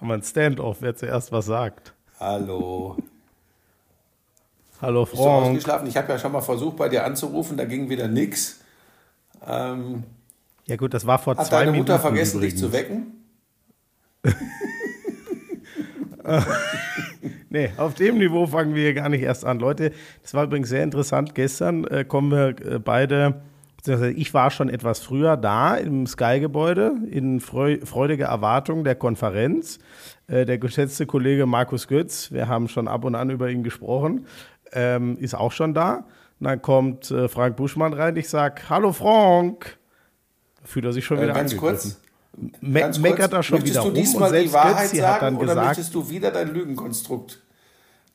[0.00, 1.92] Haben wir ein Standoff, wer zuerst was sagt.
[2.18, 2.96] Hallo.
[4.80, 5.46] Hallo Bist du Frank.
[5.48, 5.86] ausgeschlafen?
[5.88, 8.60] Ich habe ja schon mal versucht, bei dir anzurufen, da ging wieder nix.
[9.46, 10.04] Ähm,
[10.66, 12.54] Ja gut, das war vor hat zwei deine Minuten Mutter vergessen, übrigens.
[12.54, 13.24] dich zu wecken?
[17.52, 19.58] Nee, auf dem Niveau fangen wir hier gar nicht erst an.
[19.58, 19.90] Leute,
[20.22, 21.34] das war übrigens sehr interessant.
[21.34, 23.42] Gestern äh, kommen wir äh, beide,
[23.80, 29.78] beziehungsweise ich war schon etwas früher da im Sky-Gebäude in freu freudiger Erwartung der Konferenz.
[30.26, 34.26] Äh, der geschätzte Kollege Markus Götz, wir haben schon ab und an über ihn gesprochen,
[34.72, 36.04] ähm, ist auch schon da.
[36.38, 38.16] Und dann kommt äh, Frank Buschmann rein.
[38.16, 39.78] Ich sage, hallo Frank.
[40.64, 41.92] Fühlt er sich schon Äh, wieder ganz angegriffen.
[41.92, 42.00] kurz.
[42.60, 44.82] Me Ganz meckert kurz, er schon möchtest wieder du rum diesmal und selbst die Wahrheit
[44.84, 47.42] Götzi sagen oder gesagt, möchtest du wieder dein Lügenkonstrukt?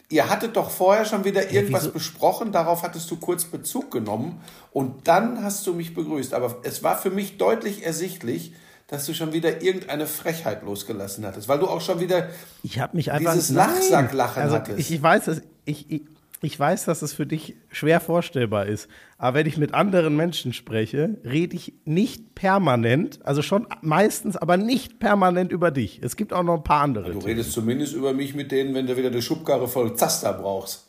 [0.10, 1.94] Ihr hattet doch vorher schon wieder irgendwas wieso?
[1.94, 4.42] besprochen, darauf hattest du kurz Bezug genommen
[4.72, 6.34] und dann hast du mich begrüßt.
[6.34, 8.54] Aber es war für mich deutlich ersichtlich,
[8.88, 12.30] dass du schon wieder irgendeine Frechheit losgelassen hattest, weil du auch schon wieder
[12.62, 13.50] Ich habe mich einfach Dieses.
[13.50, 14.80] Lachsacklachen also hattest.
[14.80, 16.02] Ich, ich weiß, dass ich, ich,
[16.46, 18.88] ich weiß, dass es für dich schwer vorstellbar ist.
[19.18, 24.56] Aber wenn ich mit anderen Menschen spreche, rede ich nicht permanent, also schon meistens, aber
[24.56, 26.00] nicht permanent über dich.
[26.04, 27.06] Es gibt auch noch ein paar andere.
[27.06, 27.26] Du Themen.
[27.26, 30.88] redest zumindest über mich mit denen, wenn du wieder eine Schubkarre voll Zaster brauchst.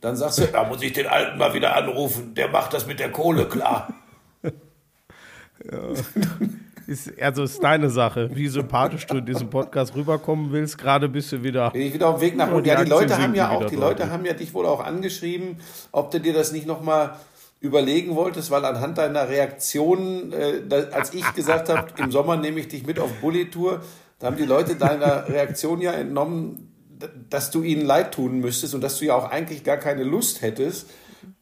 [0.00, 3.00] Dann sagst du, da muss ich den Alten mal wieder anrufen, der macht das mit
[3.00, 3.94] der Kohle klar.
[6.88, 10.78] Ist, also ist deine Sache, wie sympathisch du in diesem Podcast rüberkommen willst.
[10.78, 11.70] Gerade bist du wieder.
[11.70, 13.50] Bin ich wieder auf dem Weg nach Ja, die Ja, die Aktien Leute haben ja
[13.50, 15.58] auch, die Leute haben ja dich wohl auch angeschrieben,
[15.92, 17.16] ob du dir das nicht nochmal
[17.60, 22.58] überlegen wolltest, weil anhand deiner Reaktion, äh, da, als ich gesagt habe, im Sommer nehme
[22.60, 23.82] ich dich mit auf Bulli-Tour,
[24.18, 26.72] da haben die Leute deiner Reaktion ja entnommen,
[27.28, 30.40] dass du ihnen leid tun müsstest und dass du ja auch eigentlich gar keine Lust
[30.40, 30.88] hättest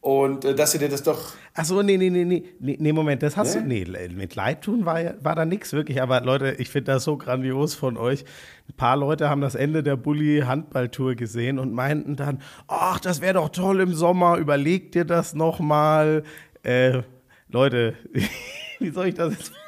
[0.01, 3.23] und äh, dass sie dir das doch Ach so, nee, nee, nee, nee, nee, Moment,
[3.23, 3.83] das hast Nee?
[3.83, 7.03] du, nee, mit Leid tun war, war da nichts wirklich, aber Leute, ich finde das
[7.03, 8.25] so grandios von euch.
[8.69, 13.35] Ein paar Leute haben das Ende der Bulli-Handballtour gesehen und meinten dann, ach, das wäre
[13.35, 16.23] doch toll im Sommer, überleg dir das nochmal.
[16.61, 17.01] Äh,
[17.49, 17.95] Leute,
[18.79, 19.51] wie soll ich das jetzt?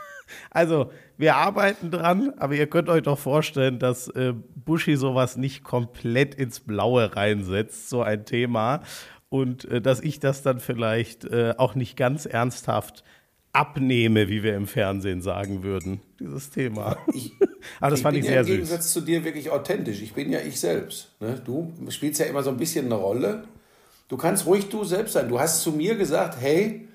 [0.52, 5.64] Also, wir arbeiten dran, aber ihr könnt euch doch vorstellen, dass äh, Buschi sowas nicht
[5.64, 8.82] komplett ins Blaue reinsetzt, so ein Thema.
[9.30, 13.04] Und äh, dass ich das dann vielleicht äh, auch nicht ganz ernsthaft
[13.52, 16.98] abnehme, wie wir im Fernsehen sagen würden, dieses Thema.
[17.14, 17.34] Ich,
[17.80, 18.56] aber das fand bin ich ja sehr im süß.
[18.56, 20.02] Gegensatz zu dir wirklich authentisch.
[20.02, 21.12] Ich bin ja ich selbst.
[21.20, 21.42] Ne?
[21.44, 23.44] Du spielst ja immer so ein bisschen eine Rolle.
[24.08, 25.30] Du kannst ruhig du selbst sein.
[25.30, 26.88] Du hast zu mir gesagt, hey,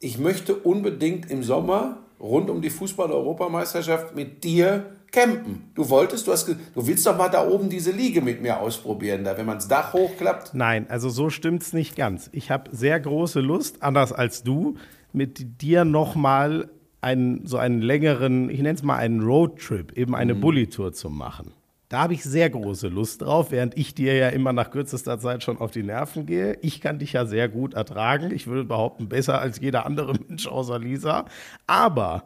[0.00, 5.70] ich möchte unbedingt im Sommer rund um die Fußball-Europameisterschaft mit dir campen.
[5.74, 9.24] Du wolltest, du hast, du willst doch mal da oben diese Liege mit mir ausprobieren,
[9.24, 10.54] da, wenn man das Dach hochklappt.
[10.54, 12.28] Nein, also so stimmt's nicht ganz.
[12.32, 14.76] Ich habe sehr große Lust, anders als du,
[15.12, 16.70] mit dir nochmal
[17.00, 21.52] einen, so einen längeren, ich nenne es mal einen Roadtrip, eben eine Bulli-Tour zu machen.
[21.88, 25.42] Da habe ich sehr große Lust drauf, während ich dir ja immer nach kürzester Zeit
[25.42, 26.58] schon auf die Nerven gehe.
[26.60, 28.30] Ich kann dich ja sehr gut ertragen.
[28.30, 31.24] Ich würde behaupten, besser als jeder andere Mensch außer Lisa.
[31.66, 32.24] Aber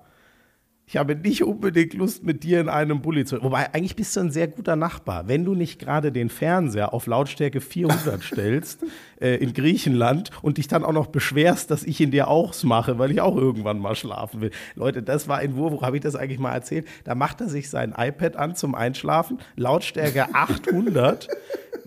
[0.92, 3.42] ich habe nicht unbedingt Lust, mit dir in einem Bulli zu.
[3.42, 5.26] Wobei, eigentlich bist du ein sehr guter Nachbar.
[5.26, 8.84] Wenn du nicht gerade den Fernseher auf Lautstärke 400 stellst
[9.22, 13.10] äh, in Griechenland und dich dann auch noch beschwerst, dass ich ihn dir ausmache, weil
[13.12, 14.50] ich auch irgendwann mal schlafen will.
[14.74, 16.86] Leute, das war in Wurwuch, habe ich das eigentlich mal erzählt?
[17.04, 21.28] Da macht er sich sein iPad an zum Einschlafen, Lautstärke 800.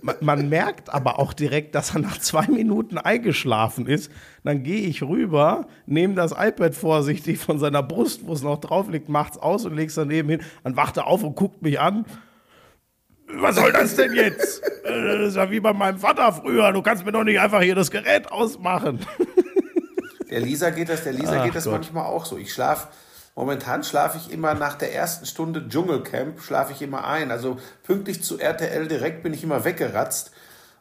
[0.02, 4.12] Man, man merkt aber auch direkt, dass er nach zwei Minuten eingeschlafen ist.
[4.44, 8.90] Dann gehe ich rüber, nehme das iPad vorsichtig von seiner Brust, wo es noch drauf
[8.90, 10.42] liegt, macht's aus und leg's daneben hin.
[10.64, 12.06] Dann wacht er auf und guckt mich an.
[13.28, 14.64] Was soll das denn jetzt?
[14.84, 16.72] Äh, Das ist ja wie bei meinem Vater früher.
[16.72, 19.00] Du kannst mir doch nicht einfach hier das Gerät ausmachen.
[20.30, 21.74] Der Lisa geht das, der Lisa Ach geht das Gott.
[21.74, 22.36] manchmal auch so.
[22.38, 22.88] Ich schlafe,
[23.36, 27.32] momentan schlafe ich immer nach der ersten Stunde Dschungelcamp, schlafe ich immer ein.
[27.32, 30.32] Also pünktlich zu RTL direkt bin ich immer weggeratzt.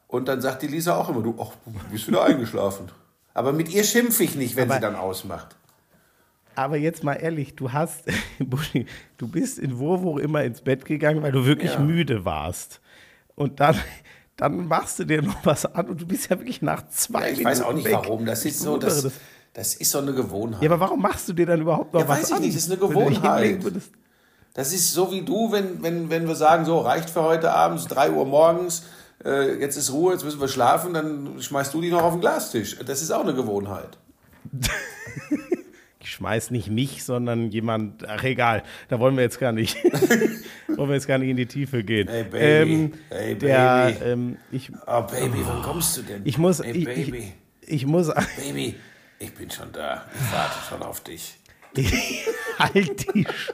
[0.08, 2.90] Und dann sagt die Lisa auch immer, du, ach, du bist wieder eingeschlafen.
[3.34, 5.54] Aber mit ihr schimpfe ich nicht, wenn Aber- sie dann ausmacht.
[6.56, 8.04] Aber jetzt mal ehrlich, du hast,
[8.38, 8.86] Buschi,
[9.18, 11.80] du bist in Wurwuch immer ins Bett gegangen, weil du wirklich Ja.
[11.80, 12.80] müde warst.
[13.34, 13.76] Und dann,
[14.36, 17.26] dann machst du dir noch was an und du bist ja wirklich nach zwei Ja,
[17.26, 17.92] ich Minuten weiß auch nicht weg.
[17.94, 18.24] warum.
[18.26, 19.10] Das Ich ist so, das,
[19.52, 20.62] das ist so eine Gewohnheit.
[20.62, 22.42] Ja, aber warum machst du dir dann überhaupt noch Ja, was weiß ich an?
[22.42, 23.58] nicht, das ist eine Gewohnheit.
[24.54, 27.84] Das ist so wie du, wenn, wenn, wenn wir sagen, so reicht für heute Abend,
[27.88, 28.84] 3 Uhr morgens,
[29.24, 32.20] äh, jetzt ist Ruhe, jetzt müssen wir schlafen, dann schmeißt du die noch auf den
[32.20, 32.76] Glastisch.
[32.86, 33.98] Das ist auch eine Gewohnheit.
[36.04, 39.76] Ich schmeiß nicht mich, sondern jemand, ach egal, da wollen wir jetzt gar nicht,
[40.68, 42.08] wollen wir jetzt gar nicht in die Tiefe gehen.
[42.08, 42.72] Hey, Baby.
[42.74, 44.04] Ähm, Hey, der, Baby.
[44.04, 46.20] ähm, ich, Oh, Baby, wann kommst du denn?
[46.24, 48.74] ich muss, Hey, ich, Baby, ich, ich muss, Baby,
[49.18, 50.04] ich bin schon da.
[50.14, 51.36] Ich warte schon auf dich.
[52.58, 53.52] halt die, Sch-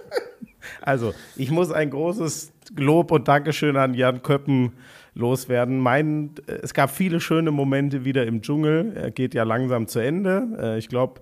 [0.81, 4.73] Also, ich muss ein großes Lob und Dankeschön an Jan Köppen
[5.15, 5.79] loswerden.
[5.79, 8.93] Mein, es gab viele schöne Momente wieder im Dschungel.
[8.97, 10.49] Er geht ja langsam zu Ende.
[10.61, 11.21] Äh, ich glaube,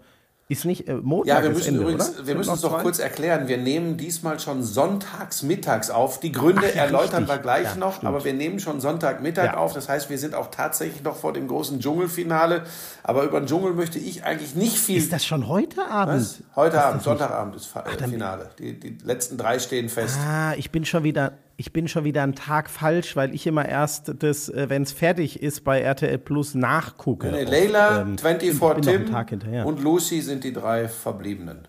[0.51, 2.27] ist nicht äh, Montag Ja, wir müssen Ende, übrigens, oder?
[2.27, 3.49] wir müssen es doch kurz erklären.
[3.49, 6.21] Wir nehmen diesmal schon sonntags mittags auf.
[6.21, 7.29] Die Gründe Ach ja, erläutern richtig.
[7.29, 8.09] wir gleich Ja, noch, stimmt.
[8.09, 9.57] aber wir nehmen schon Sonntagmittag Ja.
[9.59, 9.75] auf.
[9.75, 12.63] Das heißt, wir sind auch tatsächlich noch vor dem großen Dschungelfinale.
[13.03, 14.97] Aber über den Dschungel möchte ich eigentlich nicht viel.
[14.97, 16.15] Ist das schon heute Abend?
[16.17, 16.43] Was?
[16.57, 18.49] Heute Abend, Sonntagabend ist Fa- äh, Finale.
[18.59, 20.17] Die, die letzten drei stehen fest.
[20.27, 23.69] Ah, ich bin schon wieder, ich bin schon wieder einen Tag falsch, weil ich immer
[23.69, 27.31] erst das, äh, wenn es fertig ist, bei RTL Plus nachgucke.
[27.33, 27.43] Nee.
[27.45, 29.67] Leila, Ähm, 24 ich bin noch einen Tim Tag hinterher.
[29.67, 31.67] und Lucy sind die drei Verbliebenen.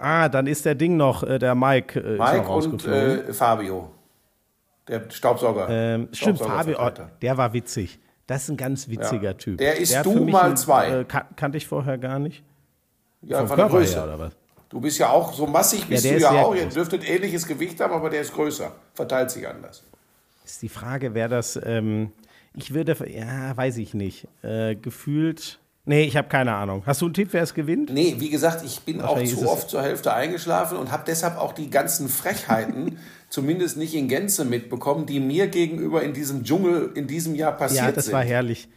[0.00, 3.32] ah, dann ist der Ding noch, äh, der Mike, äh, ist Mike noch und äh,
[3.32, 3.90] Fabio.
[4.86, 5.66] Der Staubsauger.
[5.68, 7.98] ähm, stimmt, Fabio, oh, der war witzig.
[8.26, 9.34] Das ist ein ganz witziger Ja.
[9.34, 9.58] Typ.
[9.58, 11.00] Der ist hat du mal ein- zwei.
[11.00, 12.44] Äh, kan kannte ich vorher gar nicht.
[13.22, 13.94] Ja, Vom von der Körper Größe.
[13.96, 14.36] her, oder was?
[14.68, 16.54] Du bist ja auch so massig, bist der du ja auch.
[16.54, 16.74] Ihr groß.
[16.74, 18.72] dürftet ähnliches Gewicht haben, aber der ist größer.
[18.94, 19.82] Verteilt sich anders.
[20.44, 22.12] Ist die Frage, wer das, ähm,
[22.54, 26.82] ich würde, ja, weiß ich nicht, äh, gefühlt, nee, ich habe keine Ahnung.
[26.86, 27.90] Hast du einen Tipp, wer es gewinnt?
[27.90, 31.52] Nee, wie gesagt, ich bin auch zu oft zur Hälfte eingeschlafen und habe deshalb auch
[31.54, 32.98] die ganzen Frechheiten
[33.30, 37.84] zumindest nicht in Gänze mitbekommen, die mir gegenüber in diesem Dschungel in diesem Jahr passiert
[37.84, 38.14] Ja, das sind.
[38.14, 38.68] war herrlich.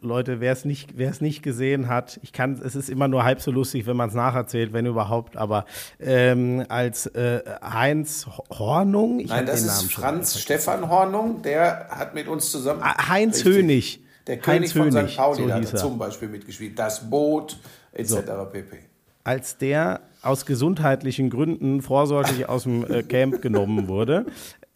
[0.00, 3.24] Leute, wer es nicht, wer es nicht gesehen hat, ich kann, es ist immer nur
[3.24, 5.36] halb so lustig, wenn man es nacherzählt, wenn überhaupt.
[5.36, 5.64] Aber
[6.00, 10.40] ähm, als äh, Heinz Hornung, ich Nein, das ist Namen Franz.
[10.40, 12.80] Stefan Hornung, der hat mit uns zusammen.
[12.82, 13.54] Ah, Heinz Richtig.
[13.54, 14.00] Hönig.
[14.26, 15.16] Der König Heinz von Hönig, St.
[15.16, 16.78] Pauli so hat zum Beispiel mitgespielt.
[16.78, 17.58] Das Boot,
[17.92, 18.14] etc.
[18.52, 18.78] pp.
[19.22, 24.26] als der aus gesundheitlichen Gründen vorsorglich aus dem äh, Camp genommen wurde.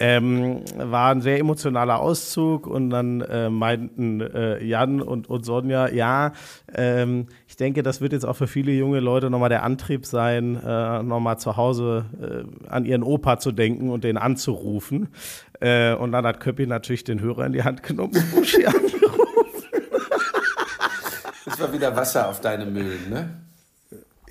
[0.02, 5.90] Ähm, war ein sehr emotionaler Auszug und dann äh, meinten äh, Jan und, und Sonja,
[5.90, 6.32] ja,
[6.74, 10.56] ähm, ich denke, das wird jetzt auch für viele junge Leute nochmal der Antrieb sein,
[10.56, 15.08] äh, nochmal zu Hause äh, an ihren Opa zu denken und den anzurufen.
[15.60, 19.68] Äh, und dann hat Köppi natürlich den Hörer in die Hand genommen und Buschi angerufen.
[21.44, 23.28] Das war wieder Wasser auf deine Mühlen, ne?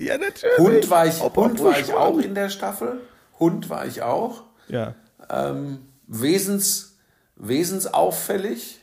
[0.00, 0.58] Ja, natürlich.
[0.58, 3.00] Hund war ich, Hund war ich auch in der Staffel.
[3.38, 4.42] Hund war ich auch.
[4.68, 4.94] Ja.
[5.32, 6.96] Ähm, wesens,
[7.36, 8.80] wesensauffällig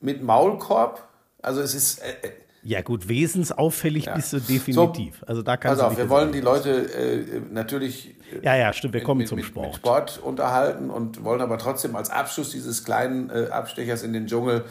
[0.00, 1.06] mit Maulkorb.
[1.42, 1.98] Also es ist.
[2.00, 2.30] Äh, äh,
[2.62, 4.16] Ja, gut, wesensauffällig Ja.
[4.16, 5.22] bist du definitiv.
[5.26, 8.72] also da kannst pass du auf, wir wollen die Leute äh, natürlich äh, Ja, ja,
[8.72, 9.66] stimmt, wir kommen mit, zum mit, Sport.
[9.66, 14.26] mit Sport unterhalten und wollen aber trotzdem als Abschluss dieses kleinen äh, Abstechers in den
[14.26, 14.64] Dschungel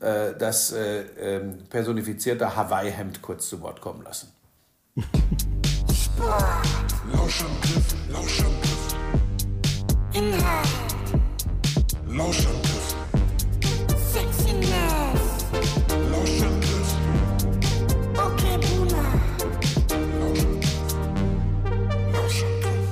[0.00, 4.32] äh, das äh, ähm, personifizierte Hawaii-Hemd kurz zu Wort kommen lassen.
[7.12, 8.71] Lauschangriff, Lauschangriff.
[10.14, 10.68] Inhalt,
[12.06, 12.94] Lauschangriff,
[14.12, 15.22] Sexiness,
[16.10, 16.90] Lauschangriff,
[18.14, 19.08] okay Boomer,
[22.12, 22.88] Lauschangriff.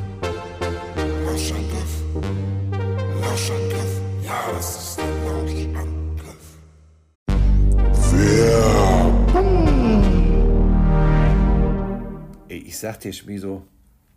[1.27, 1.93] Lauschangriff.
[3.21, 3.93] Lauschangriff.
[4.25, 6.47] Ja, das ist der Lauschangriff.
[12.49, 13.63] Ey, Ich sag dir, Schmiso,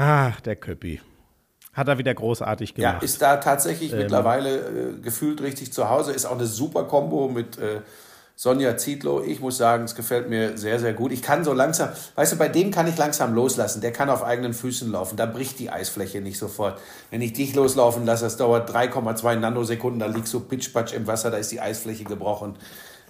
[0.00, 1.00] Ach, der Köppi.
[1.72, 3.02] Hat er wieder großartig Ja, gemacht.
[3.02, 6.12] ist da tatsächlich mittlerweile äh, gefühlt richtig zu Hause.
[6.12, 7.80] Ist auch eine super Kombo mit äh,
[8.36, 9.24] Sonja Zietlow.
[9.24, 11.10] Ich muss sagen, es gefällt mir sehr, sehr gut.
[11.10, 13.80] Ich kann so langsam, weißt du, bei dem kann ich langsam loslassen.
[13.80, 15.16] Der kann auf eigenen Füßen laufen.
[15.16, 16.80] Da bricht die Eisfläche nicht sofort.
[17.10, 21.32] Wenn ich dich loslaufen lasse, das dauert 3,2 Nanosekunden, da liegst du pitschpatsch im Wasser,
[21.32, 22.56] da ist die Eisfläche gebrochen.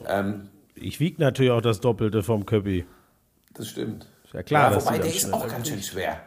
[0.07, 2.87] Ähm, ich wiege natürlich auch das Doppelte vom Köppi.
[3.53, 4.07] das stimmt.
[4.25, 6.21] Ist ja klar, ja, wobei, der das ist auch ganz schön schwer.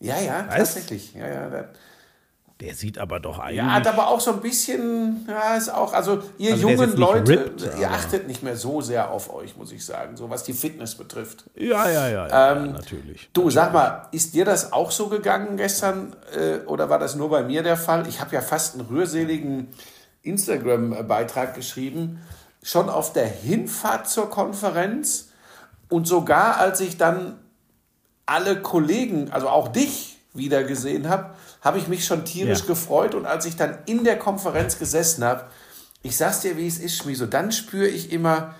[0.00, 0.56] Ja, ja, Was?
[0.56, 1.14] tatsächlich.
[1.14, 1.68] Ja, ja, der,
[2.60, 3.56] Der sieht aber doch eigentlich.
[3.56, 7.28] Ja, hat aber auch so ein bisschen, ja, ist auch, also ihr Also jungen Leute,
[7.28, 10.52] ripped, ihr achtet nicht mehr so sehr auf euch, muss ich sagen, so was die
[10.52, 11.44] Fitness betrifft.
[11.54, 13.30] ja, ja, ja, ja, Ähm, ja natürlich.
[13.32, 17.30] Du, sag mal, ist dir das auch so gegangen gestern äh, oder war das nur
[17.30, 18.06] bei mir der Fall?
[18.08, 19.68] Ich habe ja fast einen rührseligen
[20.22, 22.20] Instagram-Beitrag geschrieben,
[22.62, 25.28] schon auf der Hinfahrt zur Konferenz
[25.88, 27.38] und sogar als ich dann
[28.28, 31.30] alle Kollegen, also auch dich wieder gesehen habe,
[31.62, 32.66] habe ich mich schon tierisch Ja.
[32.66, 35.44] gefreut und als ich dann in der Konferenz gesessen habe,
[36.02, 38.54] ich sag's dir, wie es ist, Schmieso, dann spüre ich immer,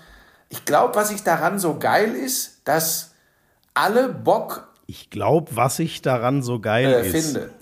[0.49, 3.11] ich glaube, was ich daran so geil ist, dass
[3.75, 7.11] alle Bock Ich glaube, was ich daran so geil äh, ist.
[7.27, 7.51] finde.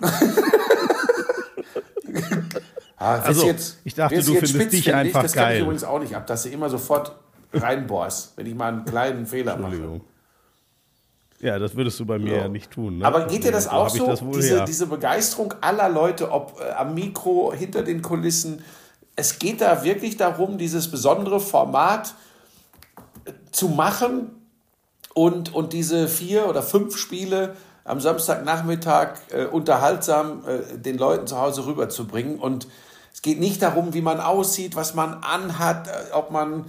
[2.96, 4.94] ah, Also, jetzt, ich dachte, du jetzt findest dich spitzfindig?
[4.94, 5.62] einfach Das kann ich geil.
[5.62, 7.12] übrigens auch nicht ab, dass du immer sofort
[7.52, 9.72] reinbohrst, wenn ich mal einen kleinen Fehler mache.
[9.72, 10.00] Entschuldigung.
[11.40, 12.98] Ja, das würdest du bei mir ja, nicht tun.
[12.98, 13.04] Ne?
[13.04, 14.06] Aber geht dir das auch so?
[14.06, 18.64] das wohl diese, diese Begeisterung aller Leute, ob äh, am Mikro, hinter den Kulissen.
[19.14, 22.14] Es geht da wirklich darum, dieses besondere Format
[23.24, 24.30] äh, zu machen
[25.14, 27.54] und, und diese vier oder fünf Spiele
[27.84, 32.38] am Samstagnachmittag äh, unterhaltsam äh, den Leuten zu Hause rüberzubringen.
[32.38, 32.66] Und
[33.12, 36.66] es geht nicht darum, wie man aussieht, was man anhat, äh, ob man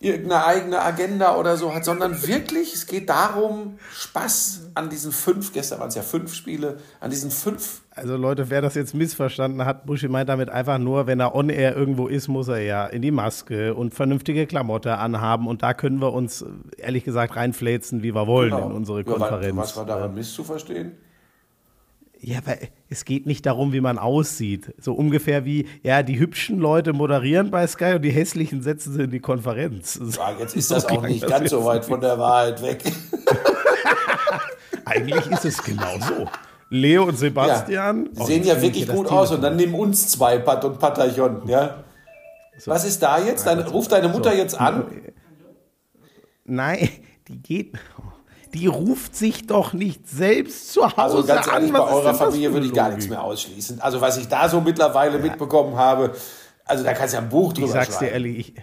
[0.00, 5.52] irgendeine eigene Agenda oder so hat, sondern wirklich, es geht darum, Spaß an diesen fünf,
[5.52, 9.64] gestern waren es ja fünf Spiele, an diesen fünf Also Leute, wer das jetzt missverstanden
[9.64, 13.02] hat, Buschi meint damit einfach nur, wenn er on-air irgendwo ist, muss er ja in
[13.02, 16.44] die Maske und vernünftige Klamotte anhaben und da können wir uns,
[16.76, 19.16] ehrlich gesagt, reinfläzen, wie wir wollen in unsere Genau.
[19.16, 19.56] Ja, wa- Konferenz.
[19.58, 20.92] Was war daran misszuverstehen?
[22.20, 22.56] Ja, aber
[22.90, 24.74] es geht nicht darum, wie man aussieht.
[24.80, 29.04] So ungefähr wie, ja, die hübschen Leute moderieren bei Sky und die hässlichen setzen sie
[29.04, 29.94] in die Konferenz.
[29.94, 32.18] So- Ja, jetzt ist so das auch klang nicht das ganz so weit von der
[32.18, 32.82] Wahrheit weg.
[34.84, 36.26] Eigentlich ist es genau so.
[36.70, 40.38] Leo und Sebastian Ja, oh, sehen ja wirklich gut aus und dann nimm uns zwei
[40.38, 41.84] Pat und Patachon, ja.
[42.66, 43.46] Was ist da jetzt?
[43.46, 44.84] Dann ruft deine Mutter jetzt an.
[46.44, 46.88] Nein,
[47.28, 47.72] die geht.
[48.54, 51.54] Die ruft sich doch nicht selbst zu Hause Also ganz an.
[51.54, 53.80] ehrlich, bei eurer Familie würde ich gar nichts mehr ausschließen.
[53.80, 56.12] Also was ich da so mittlerweile mitbekommen habe,
[56.64, 58.12] also da kannst du ja ein Buch drüber Ich sag's dir schreiben.
[58.12, 58.54] ehrlich, ich,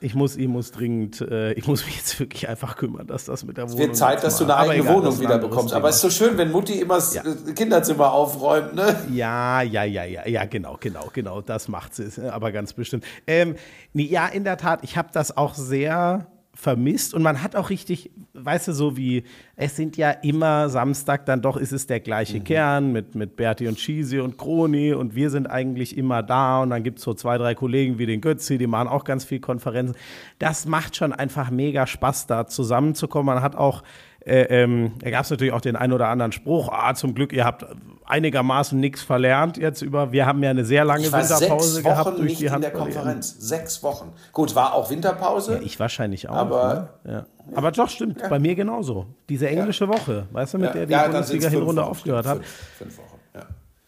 [0.00, 3.44] ich, muss, ich muss dringend, äh, ich muss mich jetzt wirklich einfach kümmern, dass das
[3.44, 3.78] mit der Wohnung.
[3.80, 5.72] Es wird Zeit, dass du eine eigene egal, Wohnung wieder bekommst.
[5.74, 7.22] Aber es ist so schön, wenn Mutti immer das Ja.
[7.22, 8.96] äh, Kinderzimmer aufräumt, ne?
[9.12, 13.04] Ja, ja, ja, ja, ja, genau, genau, genau, das macht sie, äh, aber ganz bestimmt.
[13.26, 13.54] Ähm,
[13.92, 17.70] nee, ja, in der Tat, ich habe das auch sehr vermisst und man hat auch
[17.70, 19.24] richtig, weißt du, so wie,
[19.56, 22.44] es sind ja immer Samstag, dann doch ist es der gleiche Mhm.
[22.44, 26.70] Kern mit, mit Berti und Schisi und Kroni und wir sind eigentlich immer da und
[26.70, 29.40] dann gibt es so zwei, drei Kollegen wie den Götzi, die machen auch ganz viel
[29.40, 29.96] Konferenzen.
[30.38, 33.34] Das macht schon einfach mega Spaß, da zusammenzukommen.
[33.34, 33.82] Man hat auch
[34.24, 37.32] äh, ähm, da gab es natürlich auch den einen oder anderen Spruch, ah, zum Glück,
[37.32, 37.66] ihr habt
[38.04, 42.16] einigermaßen nichts verlernt jetzt über, wir haben ja eine sehr lange Winterpause sechs gehabt Wochen
[42.16, 42.94] durch nicht die in der Handball-EM.
[42.94, 43.36] Konferenz.
[43.38, 44.12] Sechs Wochen.
[44.32, 45.54] Gut, war auch Winterpause.
[45.54, 46.34] Ja, ich wahrscheinlich auch.
[46.36, 47.12] Aber- ne?
[47.12, 47.26] ja.
[47.54, 49.06] Aber doch, stimmt, bei mir genauso.
[49.28, 52.44] Diese englische Woche, weißt du, mit der die Bundesliga-Hinrunde aufgehört hat.
[52.78, 53.11] Fünf Wochen,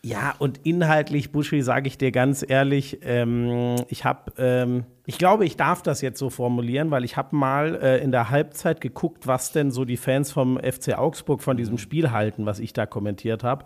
[0.05, 0.35] ja.
[0.39, 5.57] Und inhaltlich, Buschi, sage ich dir ganz ehrlich, ähm, ich habe, ähm, ich glaube, ich
[5.57, 9.53] darf das jetzt so formulieren, weil ich habe mal äh, in der Halbzeit geguckt, was
[9.53, 13.43] denn so die Fans vom FC Augsburg von diesem Spiel halten, was ich da kommentiert
[13.45, 13.65] habe.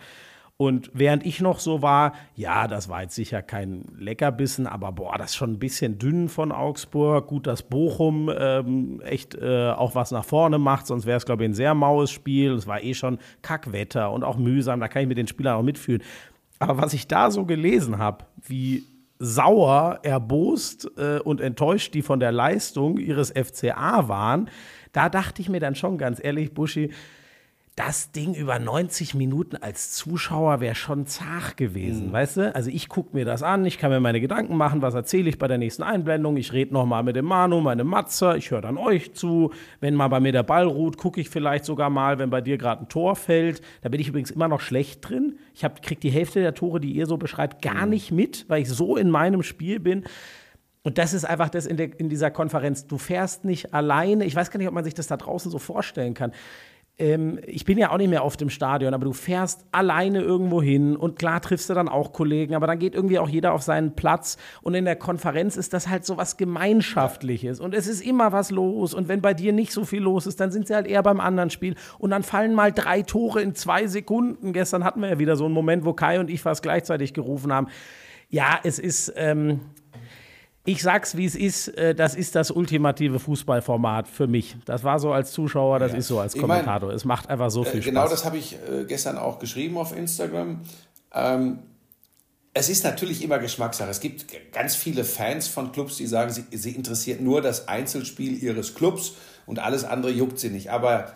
[0.60, 5.16] Und während ich noch so war, ja, das war jetzt sicher kein Leckerbissen, aber boah,
[5.16, 7.28] das ist schon ein bisschen dünn von Augsburg.
[7.28, 11.44] Gut, dass Bochum ähm, echt äh, auch was nach vorne macht, sonst wäre es, glaube
[11.44, 12.54] ich, ein sehr maues Spiel.
[12.54, 15.62] Es war eh schon Kackwetter und auch mühsam, da kann ich mit den Spielern auch
[15.62, 16.02] mitfühlen.
[16.58, 18.82] Aber was ich da so gelesen habe, wie
[19.20, 24.50] sauer, erbost äh, und enttäuscht die von der Leistung ihres FCA waren,
[24.92, 26.90] da dachte ich mir dann schon ganz ehrlich, Buschi,
[27.78, 32.54] das Ding über 90 Minuten als Zuschauer wäre schon zart gewesen, weißt du?
[32.54, 35.38] Also ich gucke mir das an, ich kann mir meine Gedanken machen, was erzähle ich
[35.38, 36.36] bei der nächsten Einblendung.
[36.36, 39.52] Ich rede nochmal mit dem Manu, meinem Matzer, ich höre dann euch zu.
[39.78, 42.58] Wenn mal bei mir der Ball ruht, gucke ich vielleicht sogar mal, wenn bei dir
[42.58, 43.60] gerade ein Tor fällt.
[43.82, 45.38] Da bin ich übrigens immer noch schlecht drin.
[45.54, 48.62] Ich hab, krieg die Hälfte der Tore, die ihr so beschreibt, gar nicht mit, weil
[48.62, 50.02] ich so in meinem Spiel bin.
[50.82, 52.88] Und das ist einfach das in, der, in dieser Konferenz.
[52.88, 54.24] Du fährst nicht alleine.
[54.24, 56.32] Ich weiß gar nicht, ob man sich das da draußen so vorstellen kann
[56.98, 60.60] ähm, ich bin ja auch nicht mehr oft im Stadion, aber du fährst alleine irgendwo
[60.60, 63.62] hin und klar triffst du dann auch Kollegen, aber dann geht irgendwie auch jeder auf
[63.62, 68.00] seinen Platz und in der Konferenz ist das halt so was Gemeinschaftliches und es ist
[68.00, 70.74] immer was los und wenn bei dir nicht so viel los ist, dann sind sie
[70.74, 74.52] halt eher beim anderen Spiel und dann fallen mal drei Tore in zwei Sekunden.
[74.52, 77.52] Gestern hatten wir ja wieder so einen Moment, wo Kai und ich fast gleichzeitig gerufen
[77.52, 77.68] haben.
[78.30, 79.60] Ja, es ist, ähm,
[80.70, 84.56] ich sag's, wie es ist, äh, das ist das ultimative Fußballformat für mich.
[84.66, 85.98] Das war so als Zuschauer, das Ja.
[85.98, 86.90] ist so als Ich mein, Kommentator.
[86.92, 88.10] es macht einfach so viel Äh, Genau Spaß.
[88.10, 90.60] das habe ich äh, gestern auch geschrieben auf Instagram.
[91.14, 91.60] Ähm,
[92.52, 93.88] es ist natürlich immer Geschmackssache.
[93.88, 98.42] Es gibt ganz viele Fans von Clubs, die sagen, sie, sie interessiert nur das Einzelspiel
[98.42, 99.12] ihres Clubs
[99.46, 100.70] und alles andere juckt sie nicht.
[100.70, 101.12] Aber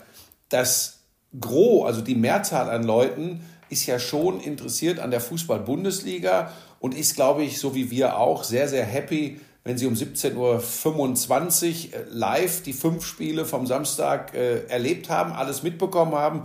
[0.49, 1.01] das
[1.39, 6.51] Gros, also die Mehrzahl an Leuten, ist ja schon interessiert an der Fußball-Bundesliga
[6.83, 10.35] und ist, glaube ich, so wie wir auch, sehr, sehr happy, wenn sie um 17.25
[10.35, 16.41] Uhr äh, live die fünf Spiele vom Samstag äh, erlebt haben, alles mitbekommen haben.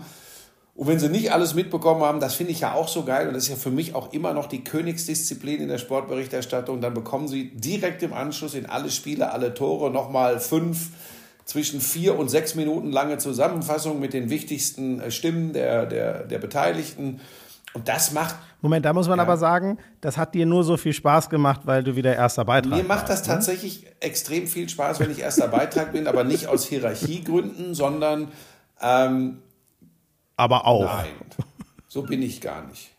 [0.76, 3.34] Und wenn sie nicht alles mitbekommen haben, das finde ich ja auch so geil und
[3.34, 7.26] das ist ja für mich auch immer noch die Königsdisziplin in der Sportberichterstattung, dann bekommen
[7.26, 10.90] sie direkt im Anschluss in alle Spiele, alle Tore nochmal fünf
[11.46, 16.38] zwischen vier und sechs Minuten lange Zusammenfassung mit den wichtigsten äh, Stimmen der, der, der
[16.38, 17.18] Beteiligten.
[17.74, 20.92] Und das macht Moment, da muss man aber sagen, das hat dir nur so viel
[20.92, 23.34] Spaß gemacht, weil du wieder erster Beitrag Mir macht das ne?
[23.34, 28.32] tatsächlich extrem viel Spaß, wenn ich erster Beitrag bin, aber nicht aus Hierarchiegründen, sondern
[28.80, 29.42] ähm,
[30.36, 30.84] Aber auch.
[30.84, 31.06] nein,
[31.86, 32.90] so bin ich gar nicht.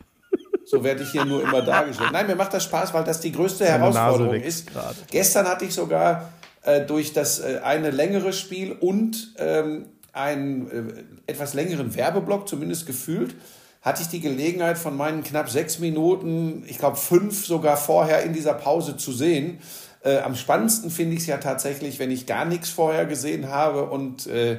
[0.64, 2.10] So werde ich hier nur immer dargestellt.
[2.12, 4.68] Nein, mir macht das Spaß, weil das die größte Nase Herausforderung ist.
[4.68, 4.96] gerade.
[5.10, 11.30] Gestern hatte ich sogar äh, durch das äh, eine längere Spiel und ähm, einen äh,
[11.32, 13.34] etwas längeren Werbeblock, zumindest gefühlt,
[13.82, 18.32] hatte ich die Gelegenheit von meinen knapp sechs Minuten, ich glaube fünf sogar vorher in
[18.32, 19.58] dieser Pause zu sehen.
[20.02, 23.84] Äh, am spannendsten finde ich es ja tatsächlich, wenn ich gar nichts vorher gesehen habe
[23.84, 24.58] und äh,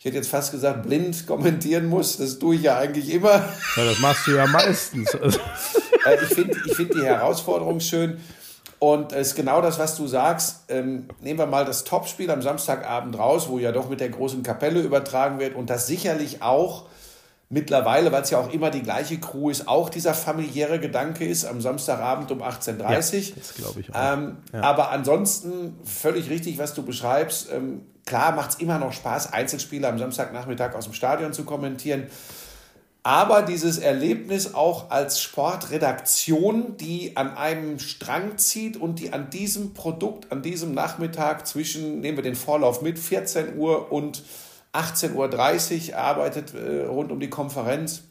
[0.00, 2.16] ich hätte jetzt fast gesagt, blind kommentieren muss.
[2.16, 3.44] Das tue ich ja eigentlich immer.
[3.76, 5.16] Ja, das machst du ja meistens.
[6.06, 8.18] Äh, ich finde ich find die Herausforderung schön.
[8.78, 10.64] Und es ist genau das, was du sagst.
[10.68, 14.42] Ähm, nehmen wir mal das Topspiel am Samstagabend raus, wo ja doch mit der großen
[14.42, 16.86] Kapelle übertragen wird und das sicherlich auch
[17.50, 21.44] mittlerweile, weil es ja auch immer die gleiche Crew ist, auch dieser familiäre Gedanke ist
[21.44, 23.36] am Samstagabend um 18.30 Uhr.
[23.36, 24.12] das glaube ich auch.
[24.12, 27.50] Ähm, Aber ansonsten völlig richtig, was du beschreibst.
[27.52, 32.06] Ähm, klar macht es immer noch Spaß, Einzelspiele am Samstagnachmittag aus dem Stadion zu kommentieren.
[33.02, 39.74] Aber dieses Erlebnis auch als Sportredaktion, die an einem Strang zieht und die an diesem
[39.74, 44.22] Produkt, an diesem Nachmittag zwischen, nehmen wir den Vorlauf mit, 14 Uhr und
[44.72, 48.02] 18.30 Uhr arbeitet äh, rund um die Konferenz,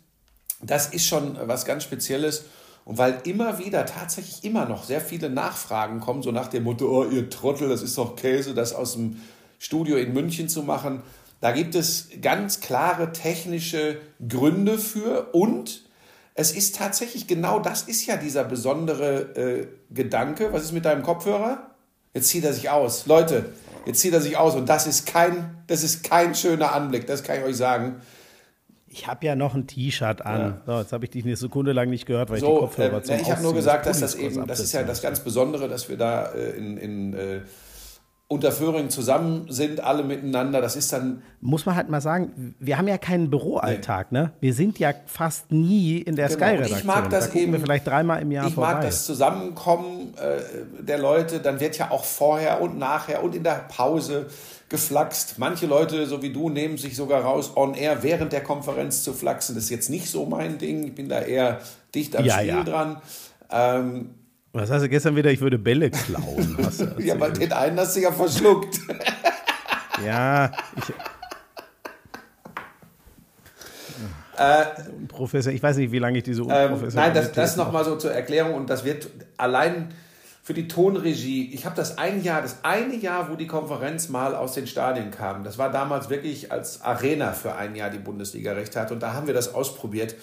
[0.62, 2.46] das ist schon was ganz Spezielles.
[2.86, 6.90] Und weil immer wieder, tatsächlich immer noch sehr viele Nachfragen kommen, so nach dem Motto,
[6.90, 9.22] oh, ihr Trottel, das ist doch Käse, das aus dem
[9.60, 11.04] Studio in München zu machen.
[11.40, 15.84] Da gibt es ganz klare technische Gründe für und
[16.34, 20.52] es ist tatsächlich genau das ist ja dieser besondere äh, Gedanke.
[20.52, 21.70] Was ist mit deinem Kopfhörer?
[22.14, 23.06] Jetzt zieht er sich aus.
[23.06, 23.54] Leute,
[23.86, 27.24] jetzt zieht er sich aus und das ist kein, das ist kein schöner Anblick, das
[27.24, 28.02] kann ich euch sagen.
[28.88, 30.62] ich habe ja noch ein T-Shirt an.
[30.66, 32.98] So, jetzt habe ich dich eine Sekunde lang nicht gehört, weil ich die So, Kopfhörer
[32.98, 35.68] äh, zum ich habe nur gesagt, dass das eben, das ist ja das ganz Besondere,
[35.68, 37.42] dass wir da äh, in, in äh,
[38.32, 40.62] Unterföhring zusammen sind, alle miteinander.
[40.62, 44.34] Das ist dann Muss man halt mal sagen, wir haben ja keinen Büroalltag, ne?
[44.40, 46.38] Wir sind ja fast nie in der Genau.
[46.40, 46.78] Sky-Redaktion.
[46.80, 48.74] Ich mag das da eben- wir vielleicht dreimal im Jahr ich vorbei.
[48.74, 51.40] mag das Zusammenkommen äh, der Leute.
[51.40, 54.28] Dann wird ja auch vorher und nachher und in der Pause
[54.70, 55.40] geflaxt.
[55.40, 59.14] Manche Leute, so wie du, nehmen sich sogar raus, on air während der Konferenz zu
[59.14, 59.56] flachsen.
[59.56, 60.84] Das ist jetzt nicht so mein Ding.
[60.84, 61.62] Ich bin da eher
[61.96, 62.64] dicht am Ja, Spiel ja.
[62.64, 62.98] dran.
[63.52, 64.10] Ähm,
[64.52, 65.32] Was hast du gestern wieder?
[65.32, 66.58] Ich würde Bälle klauen.
[66.64, 67.52] Hast du ja, aber erzählt.
[67.52, 68.80] den einen hast du ja verschluckt.
[70.06, 70.94] ja, ich.
[75.10, 77.98] Professor, ich weiß nicht, wie lange ich diese Ähm, unprofessionelle nein, das, das nochmal so
[77.98, 79.90] zur Erklärung und das wird allein
[80.42, 81.54] für die Tonregie.
[81.54, 85.12] Ich habe das ein Jahr, das eine Jahr, wo die Konferenz mal aus den Stadien
[85.12, 89.04] kam, das war damals wirklich als Arena für ein Jahr die Bundesliga recht hat und
[89.04, 90.16] da haben wir das ausprobiert.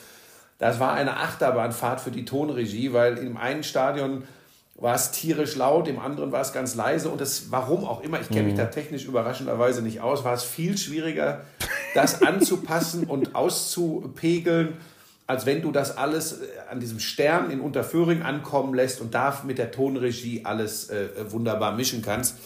[0.58, 4.24] Das war eine Achterbahnfahrt für die Tonregie, weil im einen Stadion
[4.78, 8.20] war es tierisch laut, im anderen war es ganz leise und das, warum auch immer,
[8.20, 11.42] ich kenne mich da technisch überraschenderweise nicht aus, war es viel schwieriger,
[11.94, 14.76] das anzupassen und auszupegeln,
[15.26, 19.42] als wenn du das alles äh, an diesem Stern in Unterföhring ankommen lässt und da
[19.46, 22.36] mit der Tonregie alles äh, wunderbar mischen kannst.